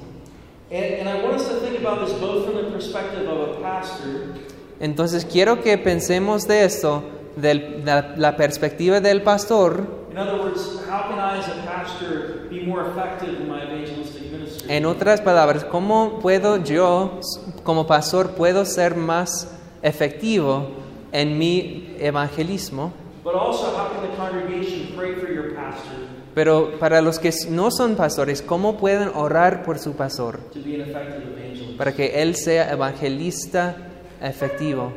[4.80, 7.02] Entonces, quiero que pensemos de esto,
[7.36, 12.46] de la, la perspectiva del pastor, In other words, how can I, as a pastor,
[12.50, 14.70] be more effective in my evangelistic ministry?
[14.70, 17.18] en otras palabras, ¿cómo puedo yo,
[17.62, 19.48] como pastor, puedo ser más
[19.80, 20.68] efectivo
[21.12, 22.92] en mi evangelismo?
[23.24, 25.94] But also, how can the congregation pray for your pastor
[26.34, 30.40] Pero para los que no son pastores, ¿cómo pueden orar por su pastor?
[30.52, 31.76] to be an effective evangelist?
[31.76, 33.76] Para que él sea evangelista
[34.20, 34.92] efectivo.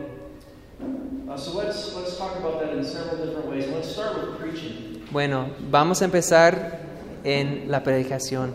[1.36, 3.68] So let's let's talk about that in several different ways.
[3.68, 5.06] Let's start with preaching.
[5.12, 6.80] Bueno, vamos a empezar
[7.26, 8.54] en la predicación.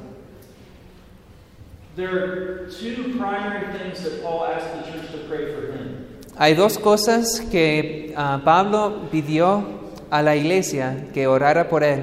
[1.96, 6.09] There are two primary things that Paul asked the church to pray for him.
[6.42, 9.62] Hay dos cosas que ah, Pablo pidió
[10.08, 12.00] a la iglesia que orara por él.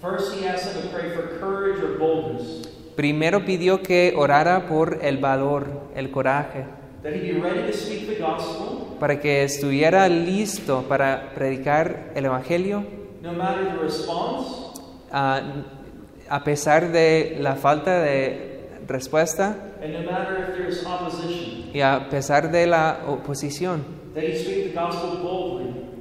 [0.00, 2.66] First, he asked them to pray for courage or boldness,
[2.96, 6.64] Primero pidió que orara por el valor, el coraje,
[7.02, 12.24] that he be ready to speak the gospel, para que estuviera listo para predicar el
[12.24, 12.86] Evangelio.
[13.20, 14.48] No matter the response,
[15.12, 15.42] ah,
[16.30, 22.08] a pesar de la falta de respuesta and no matter if there's opposition, y a
[22.10, 23.84] pesar de la oposición,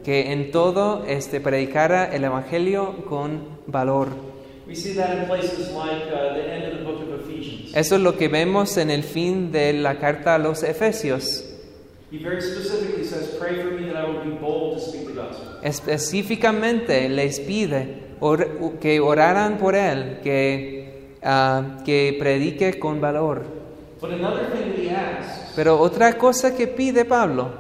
[0.04, 4.10] que en todo este, predicara el Evangelio con valor.
[4.68, 7.74] We see that in places like uh, the end of the book of Ephesians.
[7.76, 11.44] Eso es lo que vemos en el fin de la carta a los Efesios.
[12.12, 15.14] He very specifically says, Pray for me that I would be bold to speak the
[15.14, 15.60] gospel.
[15.62, 23.44] Específicamente les pide or- que oraran por él, que, ah, que predique con valor.
[24.00, 27.52] But another thing that he asks Pero otra cosa que pide Pablo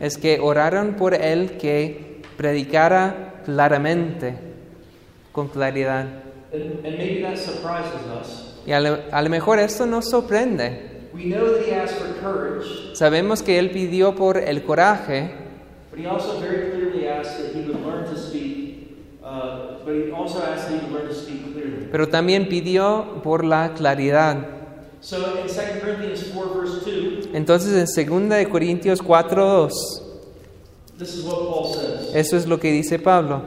[0.00, 4.34] es que oraran por él que predicara claramente,
[5.32, 6.06] con claridad.
[6.52, 8.60] And, and maybe that us.
[8.66, 11.08] Y a lo, a lo mejor esto nos sorprende.
[11.12, 15.30] We know that he asked for courage, Sabemos que él pidió por el coraje,
[15.90, 18.63] but he also very clearly asked that he would learn to speak,
[21.90, 24.36] pero también pidió por la claridad.
[25.00, 29.70] So in 2 Corinthians 4, verse 2, Entonces en 2 de Corintios 4:2,
[30.98, 32.14] this is what Paul says.
[32.14, 33.42] eso es lo que dice Pablo.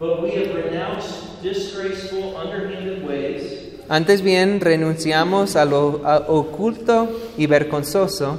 [0.00, 3.58] But we have renounced disgraceful, underhanded ways.
[3.88, 8.38] Antes bien renunciamos a lo a- oculto y vergonzoso,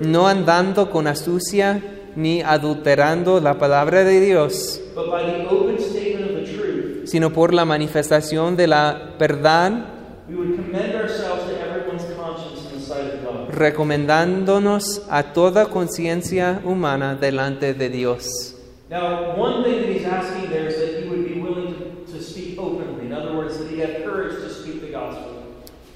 [0.00, 1.82] no andando con astucia
[2.18, 7.32] ni adulterando la palabra de Dios, but by the open statement of the truth, sino
[7.32, 9.84] por la manifestación de la verdad,
[10.28, 13.54] we would commend ourselves to everyone's conscience in the sight of God.
[13.54, 18.56] recomendándonos a toda conciencia humana delante de Dios.
[18.90, 22.20] Now, one thing that he's asking there is that he would be willing to, to
[22.20, 23.06] speak openly.
[23.06, 25.34] In other words, that he had courage to speak the gospel.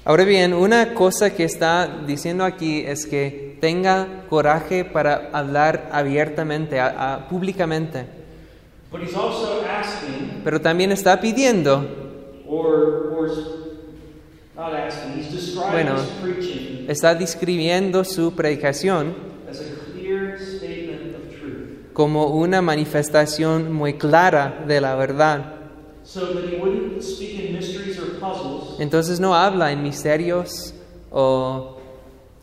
[0.05, 6.81] Ahora bien, una cosa que está diciendo aquí es que tenga coraje para hablar abiertamente,
[6.81, 8.05] a- a- públicamente,
[8.91, 11.85] But he's also asking, pero también está pidiendo,
[12.45, 13.29] or, or
[14.53, 16.01] not asking, he's describing Bueno.
[16.03, 19.15] his preaching está describiendo su predicación
[19.49, 21.93] as a clear statement of truth.
[21.93, 25.53] como una manifestación muy clara de la verdad.
[26.05, 30.73] So that he wouldn't speak in mysteries or puzzles, Entonces no habla en misterios
[31.11, 31.77] o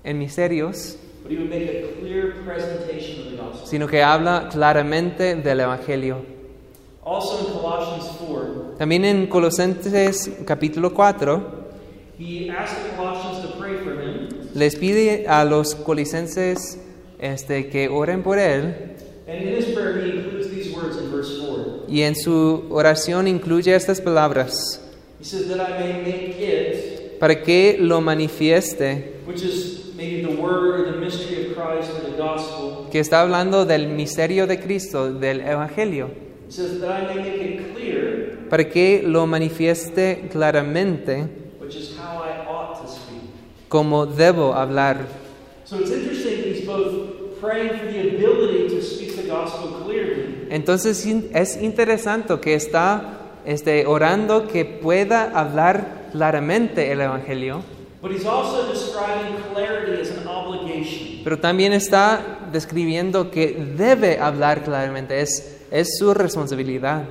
[0.03, 0.97] en misterios,
[1.31, 3.67] but he would make a clear presentation of the gospel.
[3.67, 6.25] sino que habla claramente del Evangelio.
[7.05, 11.61] Also in Colossians 4, También en Colosenses capítulo 4
[12.19, 16.79] he asked the Colossians to pray for him, les pide a los colisenses
[17.19, 21.39] este, que oren por él and in his prayer he includes these words in verse
[21.41, 21.85] 4.
[21.89, 24.81] y en su oración incluye estas palabras,
[25.21, 29.90] He says that I may make it, para que lo manifieste, which is
[32.91, 36.11] que está hablando del misterio de Cristo, del Evangelio,
[38.49, 41.29] para que lo manifieste claramente
[43.69, 45.07] como debo hablar.
[45.65, 50.49] So it's interesting that he's both praying for the ability to speak the gospel clearly,
[50.51, 57.63] Entonces es interesante que está este, orando que pueda hablar claramente el Evangelio,
[58.03, 61.21] but he's also describing clarity as an obligation.
[61.23, 67.05] pero también está describiendo que debe hablar claramente, es, es su responsabilidad.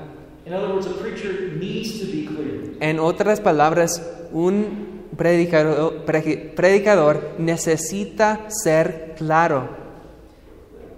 [0.46, 2.74] In other words, a preacher needs to be clear.
[2.80, 9.70] En otras palabras, un predicador, pre- predicador necesita ser claro.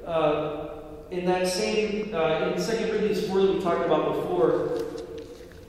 [0.08, 0.70] Uh,
[1.12, 4.70] in that same, uh, in 2 Corinthians 4 that we talked about before,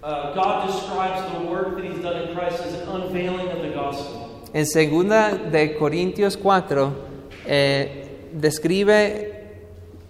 [0.02, 3.70] uh, God describes the work that He's done in Christ as an unveiling of the
[3.70, 4.28] gospel.
[4.54, 6.92] En segunda de Corintios 4
[7.46, 9.32] eh, describe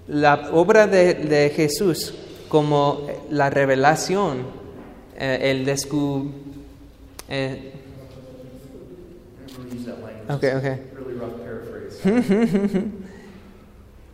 [0.08, 2.12] la obra de, de Jesús
[2.48, 4.44] como la revelación,
[5.16, 6.28] eh, el descu...
[7.28, 7.72] eh,
[9.46, 10.30] Never use that language.
[10.30, 10.72] Okay, okay.
[10.82, 12.92] It's a Really rough paraphrase.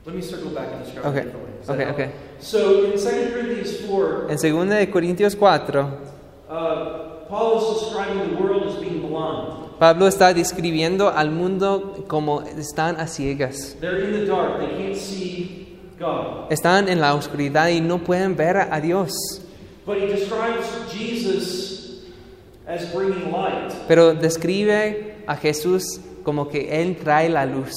[0.08, 1.84] Let me circle back and describe Okay, it differently.
[1.84, 2.12] Okay, okay.
[2.40, 5.84] So in 2 Corinthians 4, En segunda de Corintios 4,
[6.48, 9.76] uh, Paul is describing the world as being blind.
[9.78, 13.76] Pablo está describiendo al mundo como están a ciegas.
[13.82, 14.60] They're in the dark.
[14.60, 16.50] They can't see God.
[16.50, 19.12] Están en la oscuridad y no pueden ver a Dios.
[19.84, 22.06] But he describes Jesus
[22.66, 23.74] as bringing light.
[23.86, 27.72] Pero describe a Jesús como que Él trae la luz.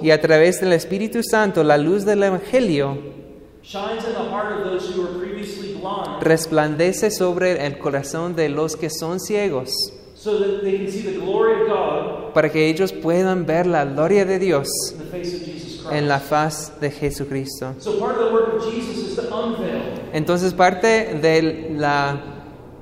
[0.00, 2.96] Y a través del Espíritu Santo, la luz del Evangelio
[6.22, 9.70] resplandece sobre el corazón de los que son ciegos,
[12.32, 14.68] para que ellos puedan ver la gloria de Dios
[15.92, 17.74] en la faz de Jesucristo.
[20.14, 22.35] Entonces parte de la,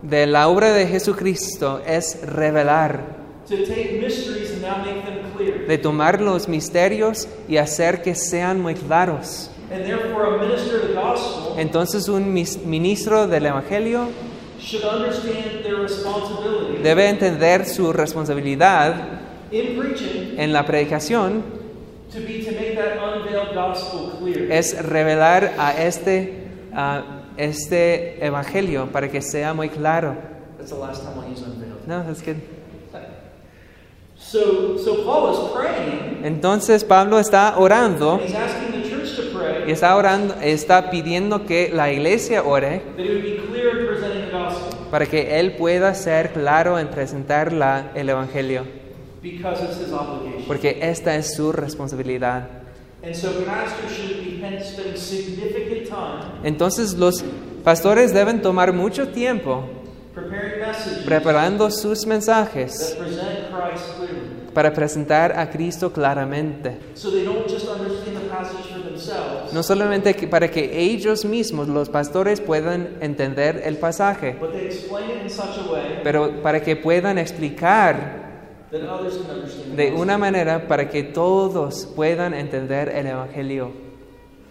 [0.09, 3.01] de la obra de Jesucristo es revelar,
[3.49, 5.67] to take mysteries and now make them clear.
[5.67, 9.51] de tomar los misterios y hacer que sean muy claros.
[9.73, 14.09] And therefore, a minister of the gospel Entonces un ministro del Evangelio
[14.61, 18.95] should understand their responsibility debe entender su responsabilidad
[19.51, 21.43] in preaching en la predicación
[22.13, 24.53] to be to make that unveiled gospel clear.
[24.53, 26.45] es revelar a este,
[26.75, 30.15] a este Evangelio para que sea muy claro.
[30.59, 31.87] That's the last time I'll use unveiled.
[31.87, 32.37] No, that's good.
[34.17, 39.23] So, so Paul is praying, Entonces Pablo está orando and he's asking the church to
[39.23, 43.79] y pray está orando, está pidiendo que la iglesia ore that it would be clear
[43.81, 48.65] in presenting the gospel para que él pueda ser claro en presentar la- el Evangelio,
[49.23, 50.45] because it's his obligation.
[50.47, 52.49] porque esta es su responsabilidad.
[53.05, 57.23] And so pastors should be hence spending significant time Entonces los
[57.63, 59.65] pastores deben tomar mucho tiempo
[61.05, 62.97] preparando sus mensajes
[64.55, 66.79] para presentar a Cristo claramente.
[66.95, 71.69] So they don't just understand the passage for themselves, No solamente para que ellos mismos,
[71.69, 76.41] los pastores, puedan entender el pasaje, but they explain it in such a way pero
[76.43, 78.24] para que puedan explicar
[79.77, 83.71] de una manera para que todos puedan entender el Evangelio.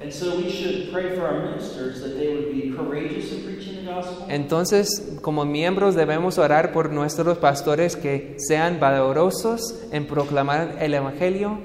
[0.02, 3.86] And so we should pray for our ministers that they would be courageous in preaching
[3.86, 10.76] the gospel, Entonces, como miembros debemos orar por nuestros pastores que sean valorosos en proclamar
[10.82, 11.58] el Evangelio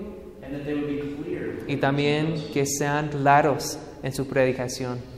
[0.43, 1.65] and that they would be clear.
[1.67, 5.18] y también que sean claros en su predicación.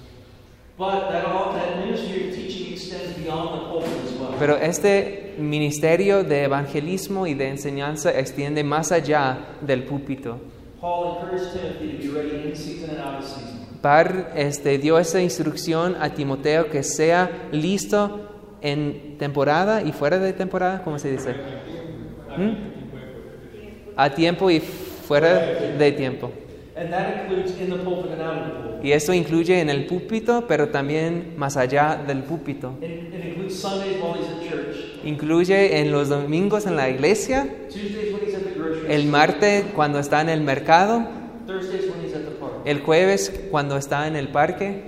[4.39, 10.39] Pero este ministerio de evangelismo y de enseñanza extiende más allá del púlpito.
[10.81, 13.61] Paul encouraged Timothy to be ready in season and out of season.
[13.83, 18.28] Par este, dio esa instrucción a Timoteo que sea listo
[18.62, 21.35] en temporada y fuera de temporada, ¿cómo se dice?
[22.39, 22.53] ¿Mm?
[23.97, 25.39] A tiempo y fuera
[25.78, 26.31] de tiempo.
[26.81, 28.85] And that includes in the pulpit and out of the pulpit.
[28.85, 32.72] Y eso incluye en el púlpito, pero también más allá del púlpito.
[32.81, 37.47] It, it includes Sundays while he's at church, Incluye en los domingos en la iglesia,
[37.70, 41.07] Tuesdays when he's at the grocery el martes cuando está en el mercado,
[41.47, 42.62] Thursdays when he's at the park.
[42.64, 44.83] el jueves cuando está en el parque,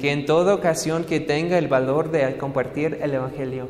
[0.00, 3.68] que en toda ocasión que tenga el valor de compartir el Evangelio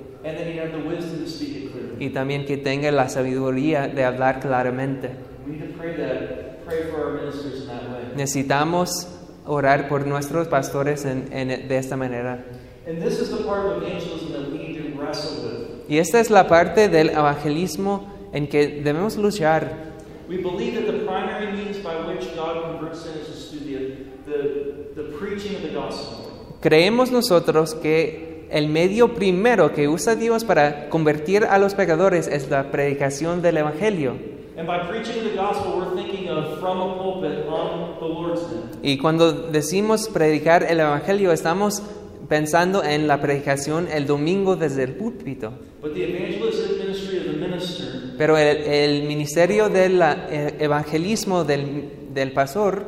[2.00, 5.10] Y también que tenga la sabiduría de hablar claramente.
[5.46, 8.12] We need to pray that, pray for our ministers in that way.
[8.16, 9.08] Necesitamos
[9.46, 12.44] orar por nuestros pastores en- en- de esta manera.
[12.86, 15.88] And this is the part of evangelism that we need to wrestle with.
[15.88, 19.92] Y esta es la parte del evangelismo en que debemos luchar.
[20.28, 25.02] We believe that the primary means by which God converts sinners is through the, the,
[25.02, 26.30] the preaching of the gospel.
[26.62, 32.48] Creemos nosotros que el medio primero que usa Dios para convertir a los pecadores es
[32.48, 34.16] la predicación del Evangelio.
[34.56, 38.92] And by preaching the gospel, we're thinking of from a pulpit on the Lord's Day.
[38.92, 41.82] Y cuando decimos predicar el Evangelio, estamos
[42.28, 45.52] pensando en la predicación el domingo desde el púlpito.
[45.82, 52.14] But the evangelistic ministry of the minister Pero el, el ministerio del eh, evangelismo del,
[52.14, 52.86] del pastor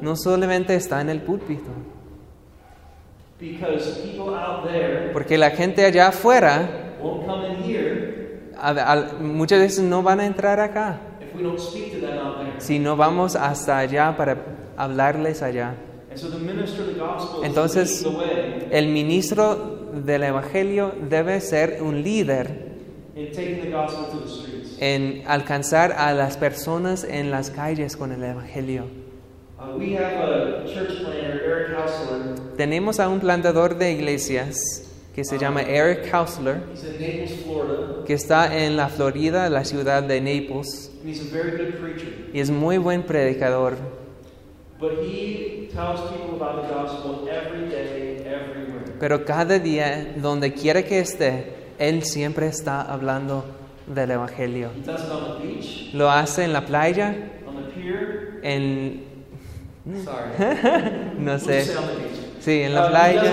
[0.00, 3.31] no solamente está en el púlpito, Because people out there
[5.12, 6.94] porque la gente allá afuera
[8.56, 11.00] a- a- muchas veces no van a entrar acá
[12.58, 14.36] si no vamos hasta allá para
[14.76, 15.74] hablarles allá.
[17.44, 18.02] Entonces-
[18.70, 22.70] El ministro del evangelio debe ser un líder
[24.80, 28.84] en alcanzar a las personas en las calles con el evangelio.
[32.56, 34.56] Tenemos a un plantador de iglesias
[35.14, 36.62] que se llama Eric Hausler,
[38.06, 42.08] que está en la Florida, la ciudad de Naples, and he's a very good preacher.
[42.32, 43.76] y es muy buen predicador.
[44.78, 48.84] But he tells people about the gospel every day, everywhere.
[48.98, 53.44] Pero cada día, donde quiera que esté, él siempre está hablando
[53.86, 54.70] del evangelio.
[55.92, 57.14] Lo hace en la playa,
[58.42, 59.11] en.
[61.18, 61.64] no sé,
[62.40, 63.32] sí, en Uh, la he playa.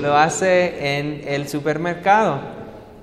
[0.00, 2.40] Lo hace en el supermercado,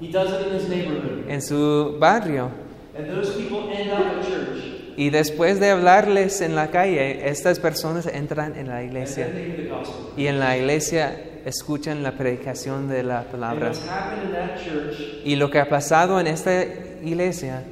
[0.01, 2.49] en su barrio.
[2.97, 4.76] And those people end up at church.
[4.97, 9.28] Y después de hablarles en la calle, estas personas entran en la iglesia.
[10.16, 13.74] Y en la iglesia escuchan la predicación de la palabra.
[15.26, 16.64] Y lo que ha pasado en esta
[17.03, 17.64] iglesia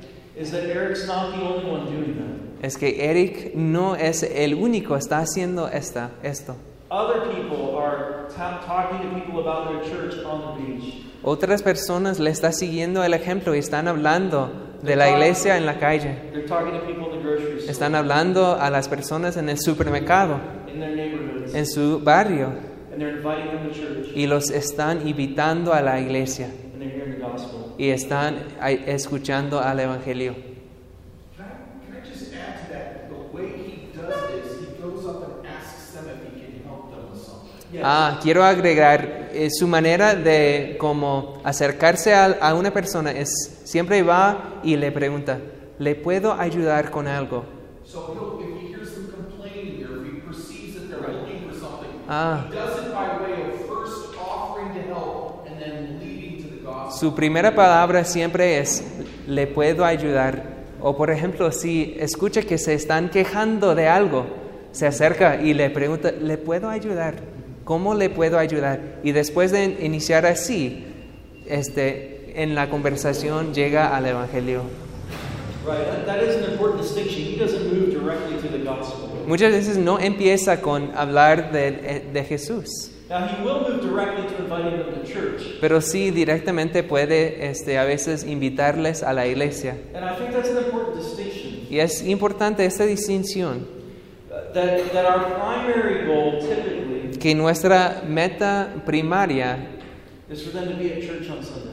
[2.64, 6.55] es que Eric no es el único, está haciendo esta, esto.
[6.89, 11.05] Other people are ta- talking to people about their church on the beach.
[11.24, 14.51] Otras personas le están siguiendo el ejemplo y están hablando
[14.82, 16.18] de la iglesia en la calle.
[16.34, 19.57] They're talking to people in the grocery store, Están hablando a las personas en el
[19.59, 22.47] supermercado, en su barrio,
[22.91, 26.89] and they're inviting them to church, y los están invitando a la iglesia and they're
[26.91, 27.74] hearing the gospel.
[27.78, 28.36] y están
[28.86, 30.34] escuchando al Evangelio.
[31.38, 33.09] Can I, can I just add to that?
[33.09, 36.91] The way he does this, he goes up and asks them if he can help
[36.91, 37.49] them with something.
[37.55, 37.62] Yes.
[37.82, 44.03] Ah, quiero agregar, eh, su manera de como acercarse a, a una persona es siempre
[44.03, 45.39] va y le pregunta,
[45.80, 47.45] ¿le puedo ayudar con algo?
[47.86, 51.55] So he'll, if he hears them complaining or if he perceives that they're looking for
[51.59, 52.45] something, Ah.
[52.49, 56.63] he does it by way of first offering to help and then leading to the
[56.63, 56.91] gospel.
[57.09, 58.84] Su primera palabra siempre es,
[59.28, 60.43] ¿le puedo ayudar?
[60.80, 64.26] O por ejemplo, si escucha que se están quejando de algo,
[64.74, 67.15] se acerca y le pregunta, ¿le puedo ayudar?
[67.64, 68.99] ¿Cómo le puedo ayudar?
[69.03, 70.84] Y después de iniciar así,
[71.47, 74.64] este, en la conversación llega al Evangelio.
[75.66, 77.22] Right, that, that is an important distinction.
[77.24, 79.09] He doesn't move directly to the gospel.
[79.28, 84.43] Muchas veces no empieza con hablar de, de Jesús, Now, he will move directly to
[84.43, 85.59] inviting them to church.
[85.61, 89.78] pero sí directamente puede este, a veces invitarles a la iglesia.
[89.95, 91.66] And I think that's an important distinction.
[91.70, 93.66] Y es importante esta distinción,
[94.30, 96.72] Uh, That, that our primary goal typically
[97.24, 99.57] que nuestra meta primaria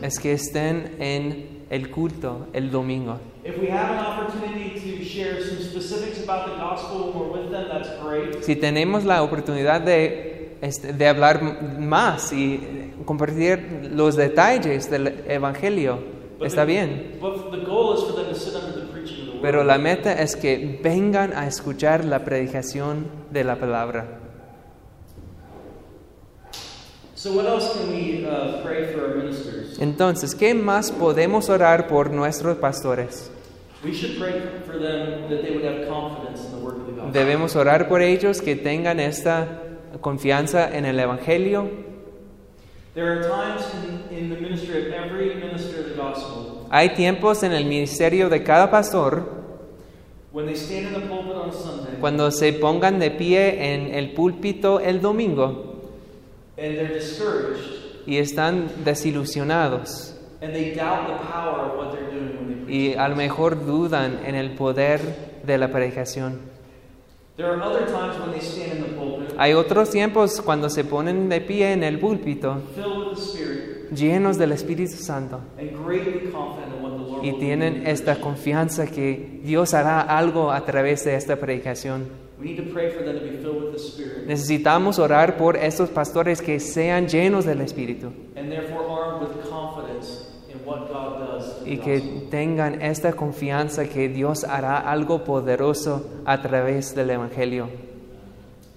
[0.00, 3.18] es que estén en el culto el domingo.
[3.44, 7.50] If we have an opportunity to share some specifics about the gospel when we're with
[7.50, 8.44] them, that's great.
[8.44, 11.42] Si tenemos la oportunidad de, este, de hablar
[11.80, 15.98] más y compartir los detalles del Evangelio,
[16.38, 17.18] But está the- bien.
[17.20, 19.42] But the goal is for them to sit under the preaching of the word.
[19.42, 24.18] Pero la meta es que vengan a escuchar la predicación de la palabra.
[26.52, 27.09] So, what else can we uh, pray for our ministers?
[29.78, 33.30] Entonces, ¿qué más podemos orar por nuestros pastores?
[33.84, 36.92] We should pray for them that they would have confidence in the work of the
[36.92, 37.12] gospel.
[37.12, 39.62] Debemos orar por ellos que tengan esta
[40.00, 41.68] confianza en el Evangelio.
[42.94, 43.62] There are times
[44.10, 48.28] in, in the ministry of every minister of the gospel Hay tiempos en el ministerio
[48.28, 49.24] de cada pastor
[52.00, 55.69] cuando se pongan de pie en el púlpito el domingo
[56.60, 62.36] and they're discouraged y están desilusionados and they doubt the power of what they're doing
[62.36, 62.94] when they preach.
[62.94, 65.00] y a lo mejor dudan en el poder
[65.44, 66.40] de la predicación.
[67.36, 70.84] There are other times when they stand in the pulpit Hay otros tiempos cuando se
[70.84, 75.70] ponen de pie en el púlpito filled with the Spirit llenos del Espíritu Santo and
[75.84, 77.38] greatly confident in what the Lord y will do.
[77.40, 82.08] tienen esta confianza que Dios hará algo a través de esta predicación.
[82.40, 85.56] We need to pray for them to be filled with the Spirit Necesitamos orar por
[85.56, 91.18] estos pastores que sean llenos del Espíritu and therefore armed with confidence in what God
[91.18, 91.58] does.
[91.58, 97.68] through y que tengan esta confianza que Dios hará algo poderoso a través del Evangelio.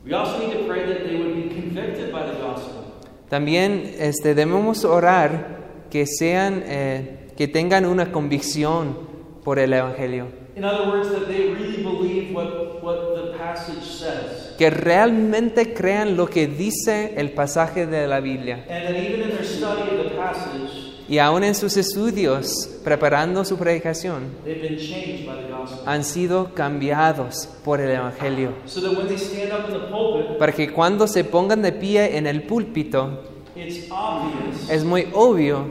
[0.06, 2.84] We also need to pray that they would be convicted by the gospel.
[3.30, 8.98] También este, debemos orar que sean, eh, que tengan una convicción
[9.44, 14.54] por el Evangelio, In other words, that they really believe what, what the passage says.
[14.58, 18.64] que realmente crean lo que dice el pasaje de la Biblia.
[18.70, 23.44] And that even in their study of the passage, Y aún en sus estudios, preparando
[23.44, 25.80] su predicación, they've been changed by the gospel.
[25.86, 28.54] han sido cambiados por el Evangelio.
[28.66, 31.72] So that when they stand up in the pulpit, Para que cuando se pongan de
[31.74, 33.20] pie en el púlpito,
[33.56, 35.66] it's obvious es muy obvio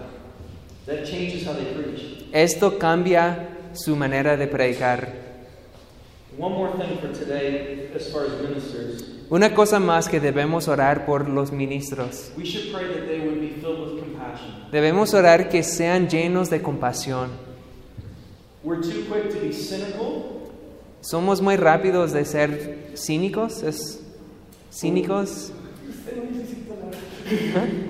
[2.32, 5.08] Esto cambia su manera de predicar.
[6.38, 11.04] One more thing for today, as far as ministers, Una cosa más que debemos orar
[11.06, 12.32] por los ministros.
[12.36, 14.70] we should pray that they would be filled with compassion.
[14.70, 17.30] Debemos orar que sean llenos de compasión.
[18.64, 20.50] We're too quick to be cynical,
[21.02, 24.00] Somos muy rápidos de ser cínicos, es
[24.72, 25.52] cínicos.
[26.06, 27.88] but we need to look on the world with compassion.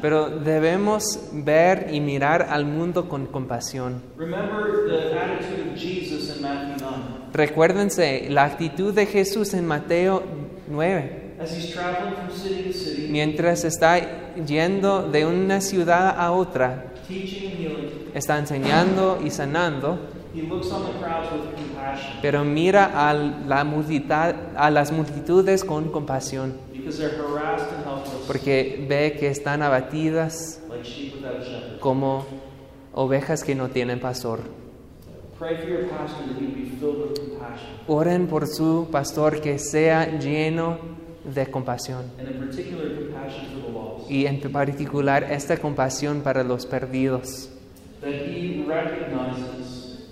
[0.00, 4.02] Pero debemos ver y mirar al mundo con compasión.
[4.18, 6.96] Remember the attitude of Jesus in Matthew 9.
[7.32, 10.22] Recuérdense la actitud de Jesús en Mateo
[10.68, 11.24] 9.
[11.38, 13.98] As he's traveling from city to city, Mientras está
[14.46, 19.98] yendo de una ciudad a otra, teaching and healing, está enseñando y sanando,
[20.34, 25.62] He looks on the crowds with compassion pero mira a, la multita- a las multitudes
[25.64, 26.54] con compasión,
[26.86, 30.60] because they're harassed and helpless, porque ve que están abatidas
[31.80, 32.24] como
[32.94, 34.38] ovejas que no tienen pastor.
[35.36, 39.58] Pray for your pastor that he be filled with compassion, Oren por su pastor que
[39.58, 40.78] sea lleno
[41.24, 42.04] de compasión.
[42.20, 44.10] and in particular, compassion for the lost.
[44.10, 47.50] y en particular esta compasión para los perdidos.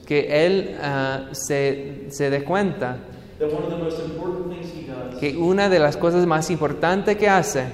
[0.06, 2.98] Que Él ah, se, se dé cuenta
[3.38, 6.50] that one of the most important things he does, que una de las cosas más
[6.50, 7.66] importantes que hace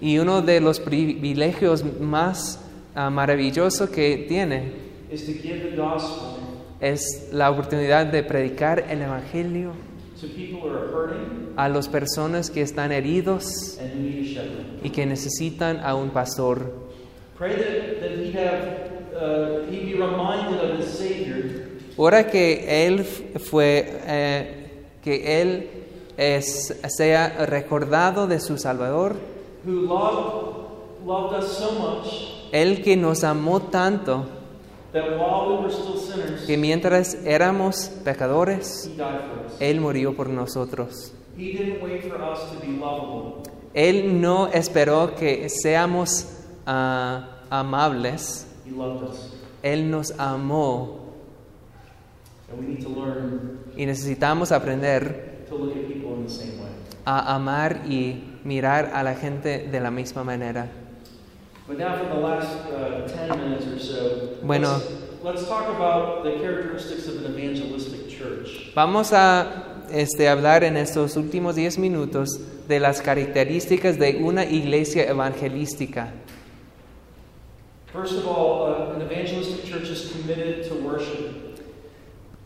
[0.00, 2.60] y uno de los privilegios más
[2.94, 4.72] ah, maravillosos que tiene
[6.80, 9.72] es la oportunidad de predicar el Evangelio
[10.24, 13.78] to people who are hurting a las personas que están heridos
[14.82, 16.72] y que necesitan a un pastor.
[21.96, 25.70] Uh, Ora que Él fue, eh, que Él
[26.16, 29.16] es, sea recordado de su Salvador,
[29.64, 34.26] who loved loved us so much Él que nos amó tanto
[34.92, 39.60] that while we were still sinners, que mientras éramos pecadores, he died for us.
[39.60, 41.12] Él murió por nosotros.
[41.36, 43.42] He didn't wait for us to be lovable.
[43.74, 46.26] Él no esperó que seamos
[46.64, 49.32] ah, amables, He loved us,
[49.62, 51.04] Él nos amó
[52.43, 52.43] and we need to learn
[53.76, 56.70] y necesitamos aprender to look at people in the same way.
[57.06, 60.68] a amar y mirar a la gente de la misma manera.
[61.66, 64.74] But now, for the last uh, ten minutes or so, Bueno.
[64.74, 64.90] let's,
[65.22, 68.70] let's talk about the characteristics of an evangelistic church.
[68.74, 72.38] Vamos a este, hablar en estos últimos 10 minutos
[72.68, 76.12] de las características de una iglesia evangelística.
[77.92, 81.43] First of all, uh, an evangelistic church is committed to worship.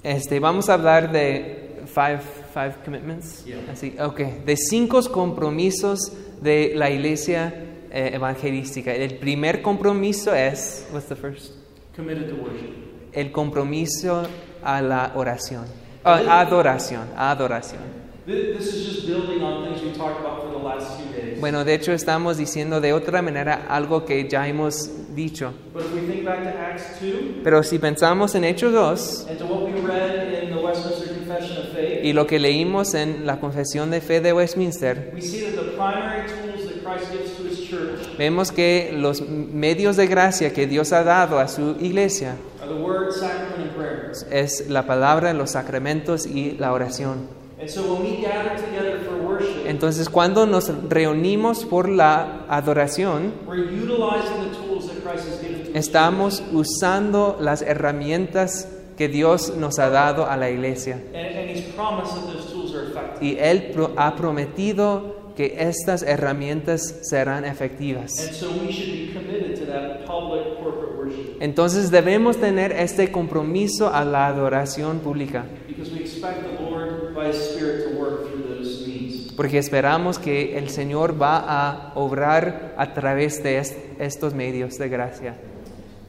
[0.02, 2.20] Este, vamos a hablar de five,
[2.54, 3.44] five commitments.
[3.44, 3.58] Yeah.
[3.70, 4.42] Así, okay.
[4.44, 7.52] De cinco compromisos de la iglesia
[7.90, 8.92] eh, evangelística.
[8.92, 11.54] El primer compromiso es, what's the first?
[11.96, 12.70] Committed to worship.
[13.12, 14.22] El compromiso
[14.62, 15.64] a la oración.
[16.04, 18.07] Ah, adoración, adoración.
[18.28, 21.40] Thi- This is just building on things we talked about for the last two days.
[21.40, 25.52] Bueno, de hecho estamos diciendo de otra manera algo que ya hemos dicho.
[25.72, 29.38] But if we think back to Acts 2 Pero si pensamos en Hechos 2 and
[29.38, 33.24] to what we read in the Westminster Confession of Faith, y lo que leímos en
[33.24, 37.32] la Confesión de Fe de Westminster, we see that the primary tools that Christ gives
[37.38, 41.76] to his church vemos que los medios de gracia que Dios ha dado a su
[41.80, 42.36] iglesia
[44.30, 47.37] es la palabra, los sacramentos y la oración.
[47.60, 53.32] And so when we gather together for worship, Entonces, cuando nos reunimos por la adoración,
[55.74, 61.02] estamos usando las herramientas que Dios nos ha dado a la iglesia.
[61.14, 63.24] And, and he's promised that those tools are effective.
[63.24, 68.12] Y Él ha prometido que estas herramientas serán efectivas.
[68.20, 73.12] And so we should be committed to that public corporate worship Entonces debemos tener este
[73.12, 75.46] compromiso a la adoración pública,
[79.36, 84.88] porque esperamos que el Señor va a obrar a través de est- estos medios de
[84.88, 85.34] gracia.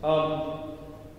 [0.02, 0.70] Um,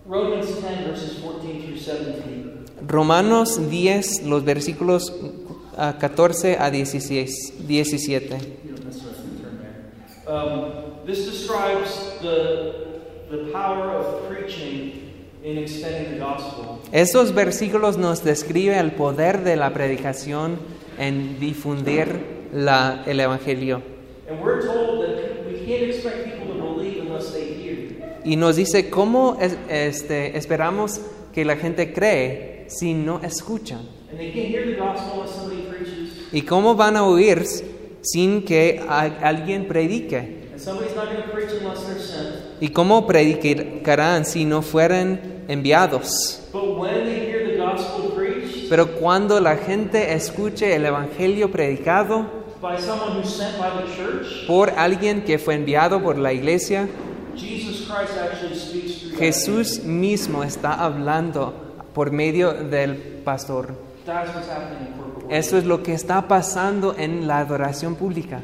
[0.09, 2.51] Romans 10, verses 14 through 17.
[2.87, 5.13] Romanos 10, los versículos
[5.77, 8.37] ah, 14 a 16, 17.
[8.65, 10.33] You don't necessarily have to turn there.
[10.33, 12.99] Um, this describes the,
[13.29, 15.00] the power of preaching
[16.91, 20.59] Estos versículos nos describen el poder de la predicación
[20.99, 23.81] en difundir la- el Evangelio.
[24.29, 28.19] And we're told that we can't expect people to believe unless they hear.
[28.23, 31.01] Y nos dice cómo es- este, esperamos
[31.33, 33.79] que la gente cree si no escuchan.
[34.11, 36.27] And they can't hear the gospel unless somebody preaches.
[36.31, 37.43] ¿Y cómo van a oír
[38.01, 40.17] sin que alguien predique?
[40.51, 42.61] And somebody's not going to preach unless they're sent.
[42.61, 46.41] ¿Y cómo predicarán si no fueran enviados?
[46.51, 52.25] But when they hear the gospel preached Pero cuando la gente escuche el Evangelio predicado
[52.61, 56.87] by someone who's sent by the church, por alguien que fue enviado por la iglesia,
[57.35, 61.53] Jesus Christ actually speaks through that Jesús mismo está hablando
[61.93, 63.75] por medio del pastor.
[65.29, 68.41] Eso es lo que está pasando en la adoración pública.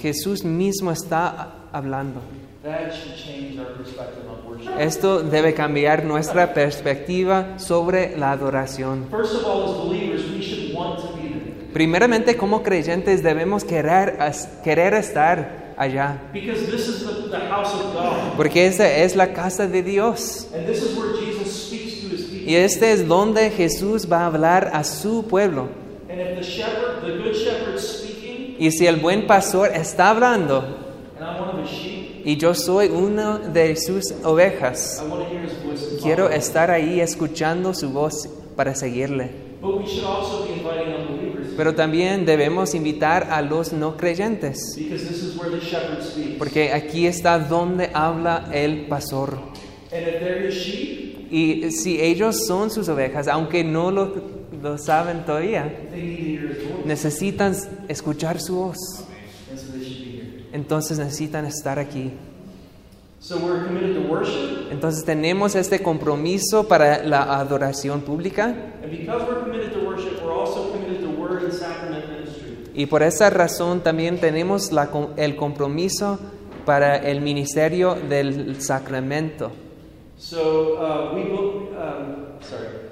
[0.00, 2.20] Jesús mismo está hablando.
[2.62, 4.78] That should change our perspective on worship.
[4.78, 9.08] Esto debe cambiar nuestra perspectiva sobre la adoración.
[9.10, 11.72] First of all, as believers, we should want to be there.
[11.72, 14.16] Primeramente, como creyentes debemos querer,
[14.62, 16.20] querer estar allá.
[16.32, 18.36] Because this is the, the house of God.
[18.36, 20.46] Porque esta es la casa de Dios.
[20.54, 22.48] And this is where Jesus speaks to his people.
[22.48, 25.68] Y este es donde Jesús va a hablar a su pueblo.
[26.08, 30.10] And if the shepherd, the good shepherd is speaking, Y si el buen pastor está
[30.10, 30.82] hablando
[31.22, 35.02] and I'm one of his sheep, y yo soy una de sus ovejas,
[36.02, 39.30] quiero estar ahí escuchando su voz para seguirle.
[39.60, 41.54] But we should also be inviting unbelievers.
[41.56, 46.38] Pero también debemos invitar a los no creyentes, Because this is where the shepherd speaks.
[46.38, 49.38] porque aquí está donde habla el pastor.
[49.92, 54.12] And if they're his sheep, Y si ellos son sus ovejas, aunque no lo,
[54.62, 55.72] lo saben todavía,
[56.84, 57.54] necesitan
[57.88, 58.76] escuchar su voz.
[59.50, 60.41] And so they should be here.
[60.52, 62.12] Entonces necesitan estar aquí.
[63.20, 64.70] So we're committed to worship.
[64.70, 68.46] Entonces tenemos este compromiso para la adoración pública
[68.82, 72.56] And because we're committed to worship, we're also committed to word and sacrament ministry.
[72.74, 76.18] y por esa razón también tenemos la el compromiso
[76.66, 79.50] para el ministerio del sacramento.
[80.18, 82.82] So uh, we will, um, sorry,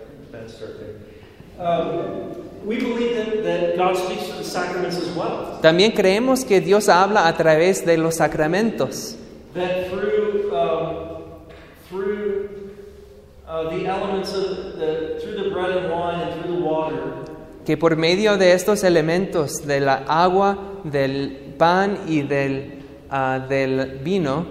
[2.66, 2.66] bad start there.
[2.66, 5.58] We believe that, that God speaks through the sacraments as well.
[5.62, 9.16] También creemos que Dios habla a través de los sacramentos,
[9.54, 10.50] That through
[11.88, 12.48] through
[13.48, 17.24] uh, the elements of the through the bread and wine and through the water,
[17.64, 23.98] que por medio de estos elementos, de la agua, del pan y del, ah, del
[24.02, 24.46] vino.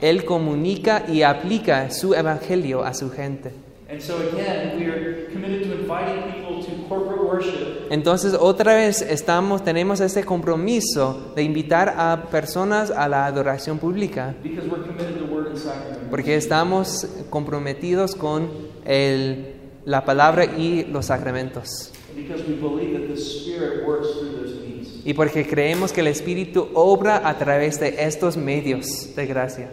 [0.00, 3.52] Él comunica y aplica su evangelio a su gente.
[3.90, 9.00] And so again, we are committed to inviting people to corporate worship Entonces otra vez
[9.00, 15.16] estamos, tenemos ese compromiso de invitar a personas a la adoración pública, because we're committed
[15.18, 16.10] to word and sacrament.
[16.10, 18.50] porque estamos comprometidos con
[18.84, 19.54] el-
[19.86, 21.90] la palabra y los sacramentos.
[22.14, 25.00] And because we believe that the Spirit works through those means.
[25.06, 29.70] Y porque creemos que el Espíritu obra a través de estos medios de gracia.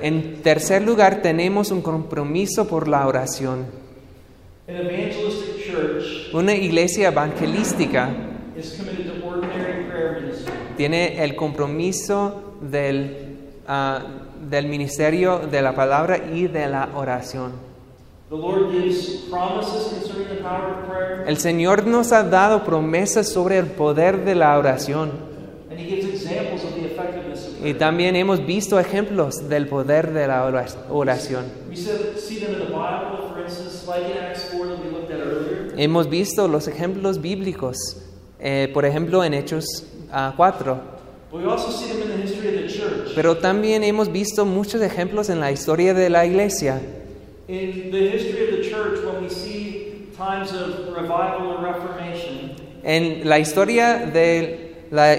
[0.00, 3.66] En tercer lugar, tenemos un compromiso por la oración.
[6.32, 8.10] Una iglesia evangelística
[8.56, 10.52] is committed to ordinary prayer ministry.
[10.76, 13.36] tiene el compromiso del,
[13.66, 14.02] ah,
[14.48, 17.52] del ministerio de la palabra y de la oración.
[21.26, 25.34] El Señor nos ha dado promesas sobre el poder de la oración
[25.74, 30.12] and He gives examples of the effectiveness of y también hemos visto ejemplos del poder
[30.12, 31.44] de la ora- oración.
[31.68, 34.90] We said, see them in the Bible, for instance, like in Acts 4 that we
[34.90, 35.72] looked at earlier.
[35.76, 37.76] Hemos visto los ejemplos bíblicos,
[38.38, 39.64] eh, por ejemplo en Hechos
[40.12, 40.94] ah, 4,
[41.32, 43.12] But we also see them in the history of the church.
[43.16, 46.80] pero también hemos visto muchos ejemplos en la historia de la iglesia.
[47.48, 52.52] In the history of the church, when we see times of revival or reformation,
[52.84, 55.16] En la historia de la,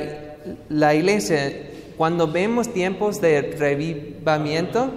[0.69, 1.64] la iglesia,
[1.97, 4.91] cuando vemos tiempos de revivamiento,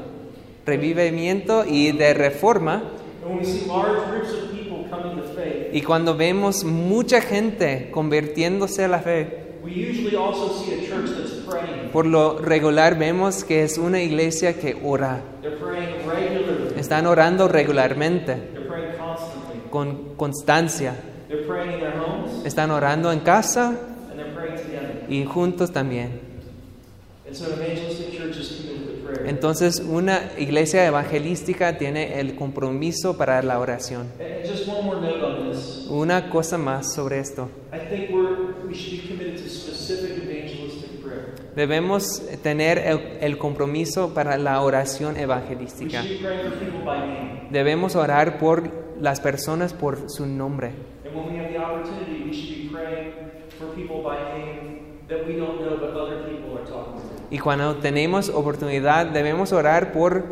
[0.66, 2.82] revivimiento y de reforma,
[3.22, 7.20] and when we see large groups of people coming to faith, y cuando vemos mucha
[7.20, 11.90] gente convirtiéndose a la fe, we usually also see a church that's praying.
[11.92, 15.22] por lo regular vemos que es una iglesia que ora.
[15.42, 16.78] They're praying regularly.
[16.78, 18.36] Están orando regularmente,
[19.70, 20.94] con constancia.
[21.28, 23.74] They're praying in their homes Están orando en casa
[25.09, 26.28] y juntos también.
[29.26, 34.09] Entonces una iglesia evangelística tiene el compromiso para la oración.
[35.91, 37.49] Una cosa más sobre esto.
[37.72, 41.35] I think we're, we should be committed to specific evangelistic prayer.
[41.55, 46.03] Debemos tener el, el compromiso para la oración We evangelística.
[46.03, 47.49] should be praying for people by name.
[47.51, 48.70] Debemos orar por
[49.01, 50.72] las personas por su nombre.
[56.29, 56.47] And
[57.31, 60.24] Y cuando tenemos oportunidad, debemos orar por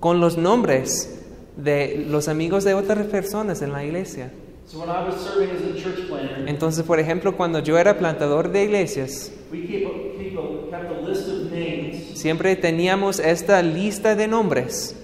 [0.00, 1.24] con los nombres
[1.56, 4.32] de los amigos de otras personas en la iglesia.
[4.66, 7.98] So when I was serving as a church planter, Entonces, por ejemplo, cuando yo era
[7.98, 13.20] plantador de iglesias, we keep a, keep a, kept a list of names siempre teníamos
[13.20, 14.96] esta lista de nombres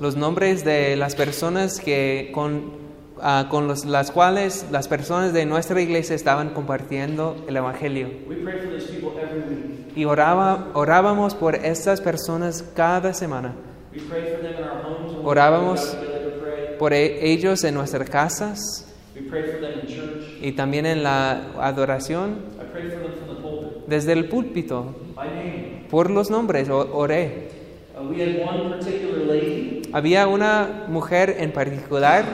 [0.00, 2.83] los nombres de las personas que con,
[3.24, 8.08] ah, con los- las cuales las personas de nuestra iglesia estaban compartiendo el Evangelio.
[9.96, 13.54] Y oraba, orábamos por estas personas cada semana,
[15.24, 15.96] Orábamos.
[16.78, 18.86] por e- ellos en nuestras casas
[20.42, 22.38] y también en la adoración.
[23.86, 24.94] Desde el púlpito,
[25.90, 27.48] por los nombres, oré.
[27.96, 28.12] Uh,
[29.92, 32.24] Había una mujer en particular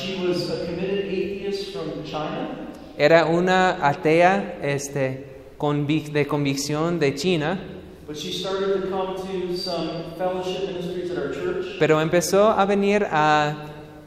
[0.00, 2.68] she was a committed atheist from China.
[2.98, 5.24] Era una atea este,
[5.58, 7.58] convic- de convicción de China,
[8.06, 11.76] But she started to come to some fellowship ministries at our church.
[11.78, 13.54] pero empezó a venir a,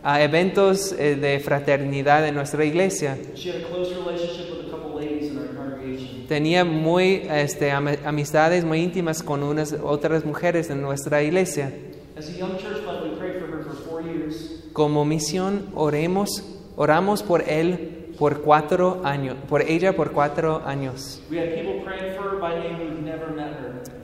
[0.03, 3.17] a eventos eh, de fraternidad en nuestra iglesia.
[3.35, 6.27] She had a close relationship with a couple ladies in our congregation.
[6.27, 11.71] Tenía muy este, am- amistades muy íntimas con unas otras mujeres en nuestra iglesia.
[12.17, 14.62] As a young church plant, we prayed for her for four years.
[14.73, 16.43] Como misión oremos,
[16.75, 21.21] oramos por él por cuatro años, por ella por cuatro años.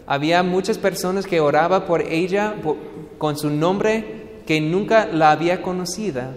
[0.06, 2.78] Había muchas personas que oraba por ella po-
[3.18, 6.34] con su nombre que nunca la había conocida,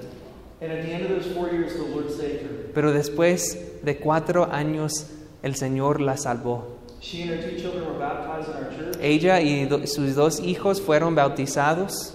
[0.60, 1.24] years,
[2.74, 5.06] pero después de cuatro años
[5.42, 6.78] el Señor la salvó.
[7.00, 8.96] She and her two children were baptized in our church.
[9.02, 12.14] Ella y do- sus dos hijos fueron bautizados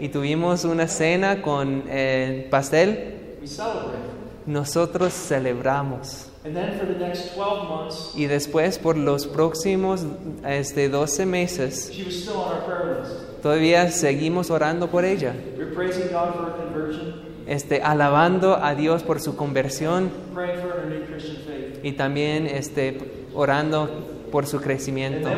[0.00, 3.38] Y tuvimos una cena con eh, pastel.
[4.46, 6.28] Nosotros celebramos.
[6.44, 10.06] And then for the next 12 months, Y después por los próximos
[10.46, 11.92] este, 12 meses
[13.42, 15.34] todavía seguimos orando por ella,
[17.46, 20.10] este, alabando a Dios por su conversión.
[21.82, 22.98] Y también este,
[23.34, 23.90] orando
[24.30, 25.28] por su crecimiento.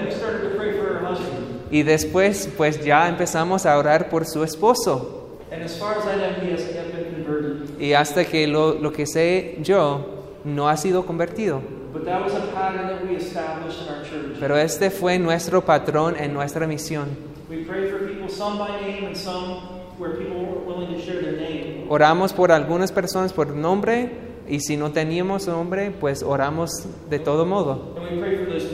[1.70, 1.80] Pray.
[1.80, 5.38] Y después pues ya empezamos a orar por su esposo.
[5.50, 7.78] As as know.
[7.78, 10.04] Y hasta que lo, lo que sé yo
[10.44, 11.62] no ha sido convertido.
[11.92, 14.38] But that was a pattern that we established in our church.
[14.38, 17.08] Pero este fue nuestro patrón en nuestra misión.
[17.48, 21.20] We prayed for people, some by name and some where people weren't willing to share
[21.20, 21.86] their name.
[21.88, 24.10] Oramos por algunas personas por nombre
[24.48, 27.96] y si no teníamos nombre, pues oramos de todo modo.
[27.96, 28.70] And we prayed for those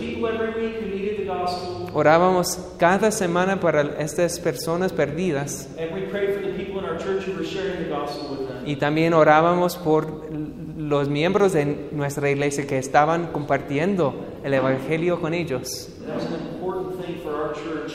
[1.93, 6.99] Orábamos cada semana para estas personas perdidas And we prayed for the people in our
[6.99, 8.62] church who were sharing the gospel with them.
[8.66, 10.28] y también orábamos por
[10.76, 14.14] los miembros de nuestra iglesia que estaban compartiendo
[14.45, 15.89] el Evangelio con ellos.
[16.07, 17.93] That was an important thing for our church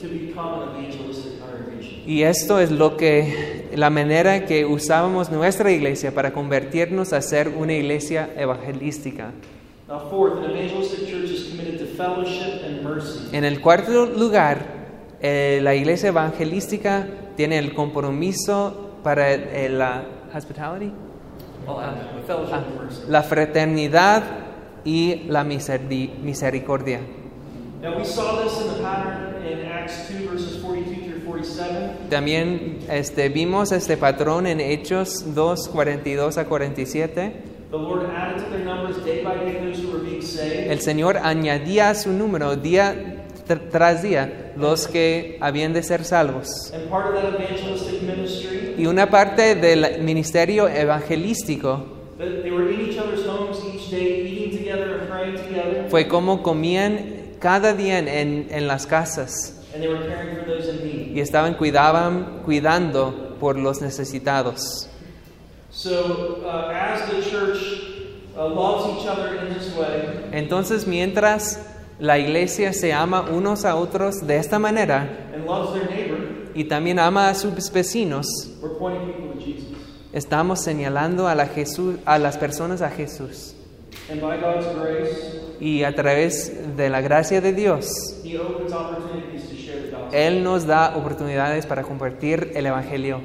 [0.00, 2.02] to become an evangelistic congregation.
[2.06, 7.48] Y esto es lo que, la manera que usábamos nuestra iglesia para convertirnos a ser
[7.48, 9.30] una iglesia evangelística.
[9.88, 11.21] Now, fourth, an evangelistic church
[13.32, 14.58] En el cuarto lugar,
[15.20, 20.92] eh, la iglesia evangelística tiene el compromiso para eh, la hospitality,
[22.26, 23.02] fellowship Ah, and mercy.
[23.08, 24.22] la fraternidad
[24.84, 27.00] y la miseri- misericordia.
[27.82, 32.08] Now, we saw this in the pattern in Acts 2, verses 42 through 47.
[32.10, 37.32] También este, vimos este patrón en Hechos 2, 42 a 47.
[40.70, 46.04] El Señor añadía a su número día tr- tras día los que habían de ser
[46.04, 46.48] salvos.
[46.74, 51.84] And part of that evangelistic ministry, Y una parte del ministerio evangelístico
[52.18, 55.86] that they were in each other's homes each day, eating together and praying together.
[55.88, 60.68] fue como comían cada día en, en las casas And they were caring for those
[60.68, 61.16] in need.
[61.16, 64.88] y estaban cuidaban, cuidando por los necesitados.
[70.32, 71.60] Entonces, mientras
[71.98, 76.18] la iglesia se ama unos a otros de esta manera and loves their neighbor,
[76.54, 78.26] y también ama a sus vecinos,
[78.60, 79.76] we're pointing people to Jesus.
[80.12, 83.54] estamos señalando a, la Jesús, a las personas a Jesús.
[84.10, 87.86] And by God's grace, Y a través de la gracia de Dios,
[88.24, 90.18] He opens opportunities to share the gospel.
[90.18, 93.20] Él nos da oportunidades para compartir el Evangelio.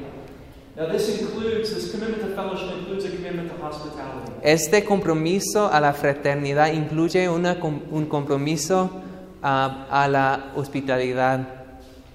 [4.44, 7.58] Este compromiso a la fraternidad incluye una
[7.92, 8.92] un compromiso
[9.42, 11.48] ah, a la hospitalidad.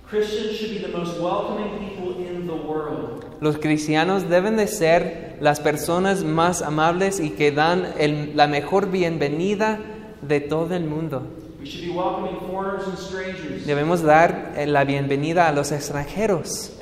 [0.08, 3.24] Christians should be the most welcoming people in the world.
[3.40, 8.90] Los cristianos deben de ser las personas más amables y que dan el- la mejor
[8.90, 9.80] bienvenida
[10.20, 11.26] de todo el mundo.
[11.62, 13.64] We should be welcoming foreigners and strangers.
[13.66, 16.72] Debemos dar eh, la bienvenida a los extranjeros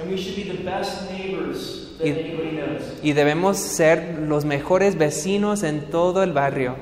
[2.03, 2.15] Y-
[3.03, 6.77] y debemos ser los mejores vecinos en todo el barrio.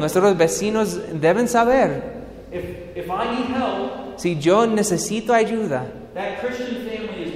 [0.00, 2.02] Nuestros vecinos deben saber,
[2.50, 7.34] if, if I need help, si yo necesito ayuda, that Christian family is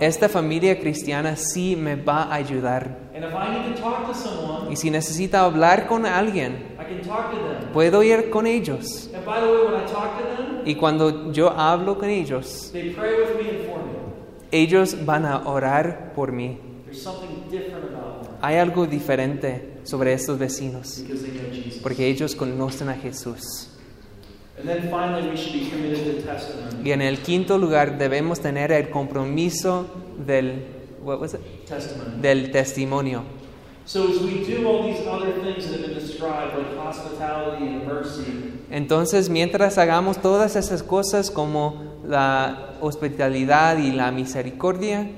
[0.00, 2.96] esta familia cristiana sí me va a ayudar.
[3.14, 6.84] And if I need to talk to someone, Y si necesito hablar con alguien, I
[6.84, 7.72] can talk to them.
[7.72, 9.10] puedo ir con ellos.
[9.14, 12.70] And by the way, when I talk to them, Y cuando yo hablo con ellos,
[12.72, 13.92] they pray with me and for me.
[14.52, 16.58] ellos van a orar por mí.
[16.84, 21.80] There's something different about them Hay algo diferente sobre estos vecinos, because they know Jesus.
[21.82, 23.70] porque ellos conocen a Jesús.
[26.82, 29.86] Y en el quinto lugar debemos tener el compromiso
[30.26, 30.64] del,
[31.02, 31.40] what was it?
[31.66, 32.20] Testimony.
[32.20, 33.22] del testimonio.
[33.84, 37.86] So as we do all these other things that have been described, like hospitality and
[37.86, 45.08] mercy, Entonces, mientras hagamos todas esas cosas como la hospitalidad y la misericordia,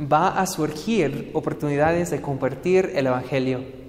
[0.00, 3.79] va a surgir oportunidades de compartir el Evangelio.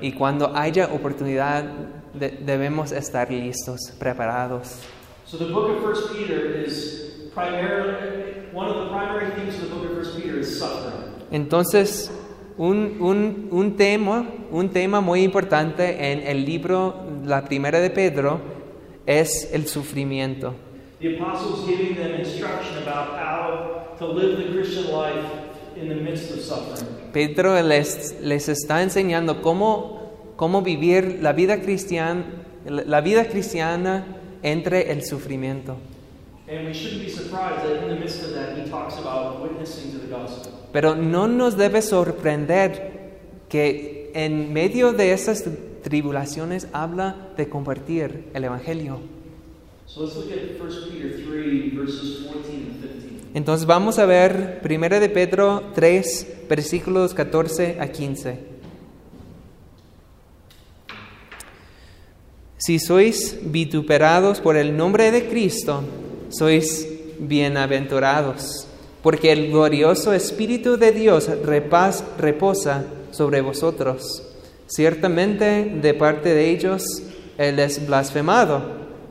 [0.00, 1.64] Y cuando haya oportunidad,
[2.12, 4.80] de- debemos estar listos, preparados.
[5.26, 9.74] So the book of First Peter is primarily one of the primary themes of the
[9.74, 11.14] book of First Peter is suffering.
[11.30, 12.10] Entonces,
[12.58, 18.40] un, un- un tema, un tema muy importante en el libro, la primera de Pedro,
[19.06, 20.54] es el sufrimiento.
[21.00, 25.24] The apostles giving them instruction about how to live the Christian life
[25.76, 26.86] in the midst of suffering.
[27.12, 32.24] Pedro les, les está enseñando cómo, cómo vivir la vida, cristiana,
[32.66, 34.06] la vida cristiana
[34.42, 35.76] entre el sufrimiento.
[36.46, 39.92] And we shouldn't be surprised that in the midst of that, he talks about witnessing
[39.92, 40.52] to the gospel.
[40.72, 43.12] Pero no nos debe sorprender
[43.48, 45.44] que en medio de esas
[45.82, 49.00] tribulaciones habla de compartir el Evangelio.
[49.86, 53.13] So let's look at 1 Peter 3, verses 14 and 15.
[53.34, 58.38] Entonces vamos a ver 1 de Pedro 3, versículos 14 a 15.
[62.58, 65.82] Si sois vituperados por el nombre de Cristo,
[66.30, 68.66] sois bienaventurados,
[69.02, 74.22] porque el glorioso Espíritu de Dios repas- reposa sobre vosotros.
[74.66, 77.02] Ciertamente de parte de ellos
[77.36, 78.62] Él es blasfemado,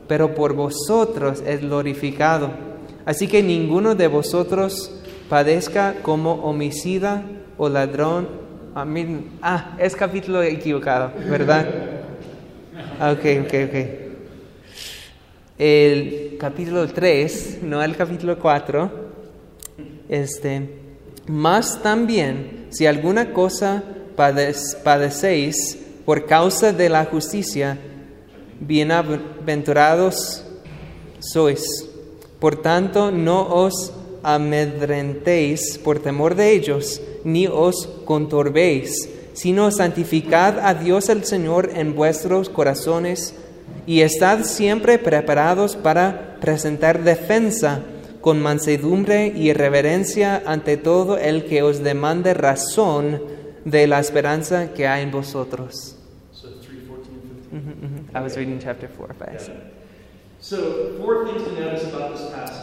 [0.08, 2.73] pero por vosotros es glorificado.
[3.06, 4.90] Así que ninguno de vosotros
[5.28, 7.22] padezca como homicida
[7.58, 8.28] o ladrón.
[8.74, 8.86] Ah,
[9.42, 11.66] ah, es capítulo equivocado, ¿verdad?
[12.98, 13.76] Ah, Ok, ok, ok.
[15.58, 18.90] El capítulo 3, no el capítulo 4.
[20.08, 20.68] Este,
[21.28, 23.82] más también, si alguna cosa
[24.16, 27.78] padec- padecéis por causa de la justicia,
[28.60, 30.44] bienaventurados
[31.20, 31.90] sois.
[32.44, 33.90] Por tanto, no os
[34.22, 41.94] amedrentéis por temor de ellos, ni os conturbéis, sino santificad a Dios el Señor en
[41.94, 43.34] vuestros corazones
[43.86, 47.80] y estad siempre preparados para presentar defensa
[48.20, 53.22] con mansedumbre y reverencia ante todo el que os demande razón
[53.64, 55.96] de la esperanza que hay en vosotros.
[56.30, 56.88] So 3,
[57.50, 59.83] 14, I was reading chapter 4, 5.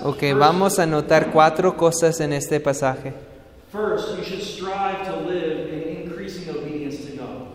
[0.04, 3.14] Ok, vamos a notar cuatro cosas en este pasaje.
[3.72, 7.48] First, you should strive to live in increasing obedience to God.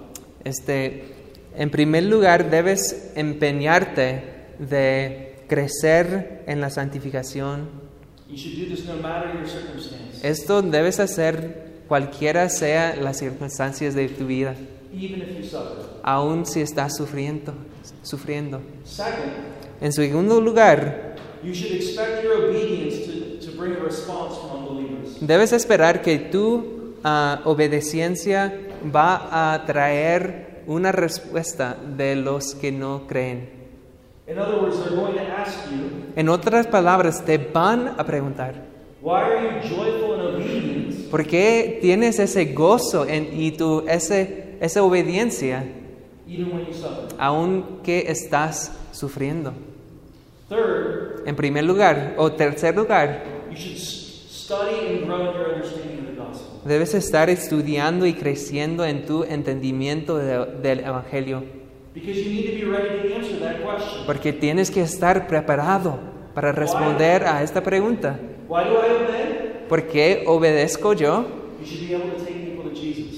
[0.45, 1.15] Este,
[1.55, 4.23] en primer lugar, debes empeñarte
[4.59, 7.69] de crecer en la santificación.
[8.29, 13.95] You should do this no matter your circumstance, Esto debes hacer cualquiera sea las circunstancias
[13.95, 14.57] de tu vida,
[14.93, 15.85] even if you suffer.
[16.03, 17.55] aun si estás sufriendo,
[18.03, 18.61] sufriendo.
[19.81, 25.19] En segundo lugar, you should expect your obedience to, to bring a response from unbelievers.
[25.21, 28.53] debes esperar que tu ah, obediencia
[28.95, 33.49] va a traer una respuesta de los que no creen.
[34.27, 38.55] In other words, they're going to ask you, En otras palabras, te van a preguntar,
[39.01, 40.77] why are you joyful in obedience
[41.11, 45.65] ¿por qué tienes ese gozo en, y tu, ese, esa obediencia
[47.19, 49.53] aunque estás sufriendo?
[50.49, 53.23] Third, En primer lugar, o tercer lugar,
[56.65, 61.43] debes estar estudiando y creciendo en tu entendimiento de- del Evangelio,
[61.95, 64.05] Because you need to be ready to answer that question.
[64.07, 65.99] porque tienes que estar preparado
[66.35, 68.19] para responder a esta pregunta.
[68.49, 69.67] Why do I obey?
[69.69, 71.25] ¿Por qué obedezco yo?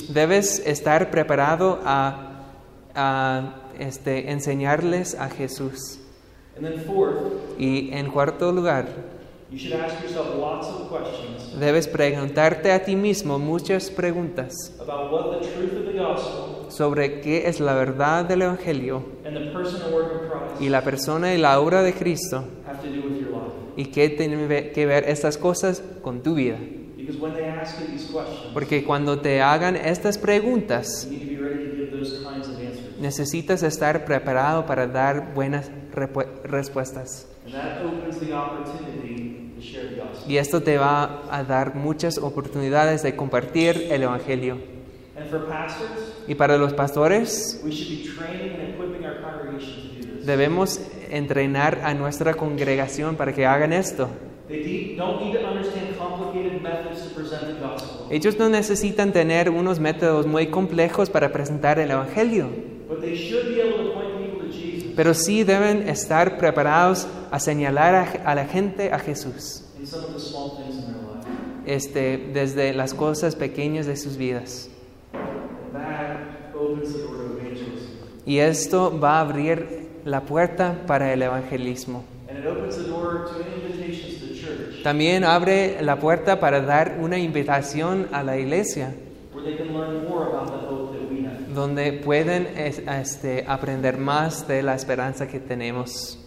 [0.08, 2.44] Debes estar preparado a,
[2.94, 5.98] a, este, enseñarles a Jesús.
[6.56, 8.86] And then fourth, Y en cuarto lugar,
[9.50, 15.10] you should ask yourself lots of questions debes preguntarte a ti mismo muchas preguntas about
[15.10, 19.50] what the truth of the gospel sobre qué es la verdad del Evangelio and the
[19.52, 22.88] person and work of Christ y la persona y la obra de Cristo have to
[22.88, 23.54] do with your life.
[23.76, 26.58] y qué tienen que ver estas cosas con tu vida.
[26.96, 31.20] Because when they ask you these questions, Porque cuando te hagan estas preguntas, you need
[31.20, 32.47] to be ready to give those kinds.
[33.00, 35.70] Necesitas estar preparado para dar buenas
[36.44, 37.26] respuestas.
[40.26, 44.58] Y esto te va a dar muchas oportunidades de compartir el Evangelio.
[46.26, 47.62] Y para los pastores
[50.24, 50.80] debemos
[51.10, 54.08] entrenar a nuestra congregación para que hagan esto.
[58.10, 62.48] Ellos no necesitan tener unos métodos muy complejos para presentar el Evangelio,
[62.88, 67.06] but they should be able to point people to Jesus pero sí deben estar preparados
[67.30, 69.62] a señalar a, la gente a Jesús,
[71.66, 74.68] este, desde las cosas pequeñas de sus vidas.
[75.12, 77.90] And that opens the door to evangelism.
[78.26, 82.02] Y esto va a abrir la puerta para el evangelismo.
[84.82, 88.96] También abre la puerta para dar una invitación a la iglesia,
[91.58, 96.17] donde pueden es- este, aprender más de la esperanza que tenemos.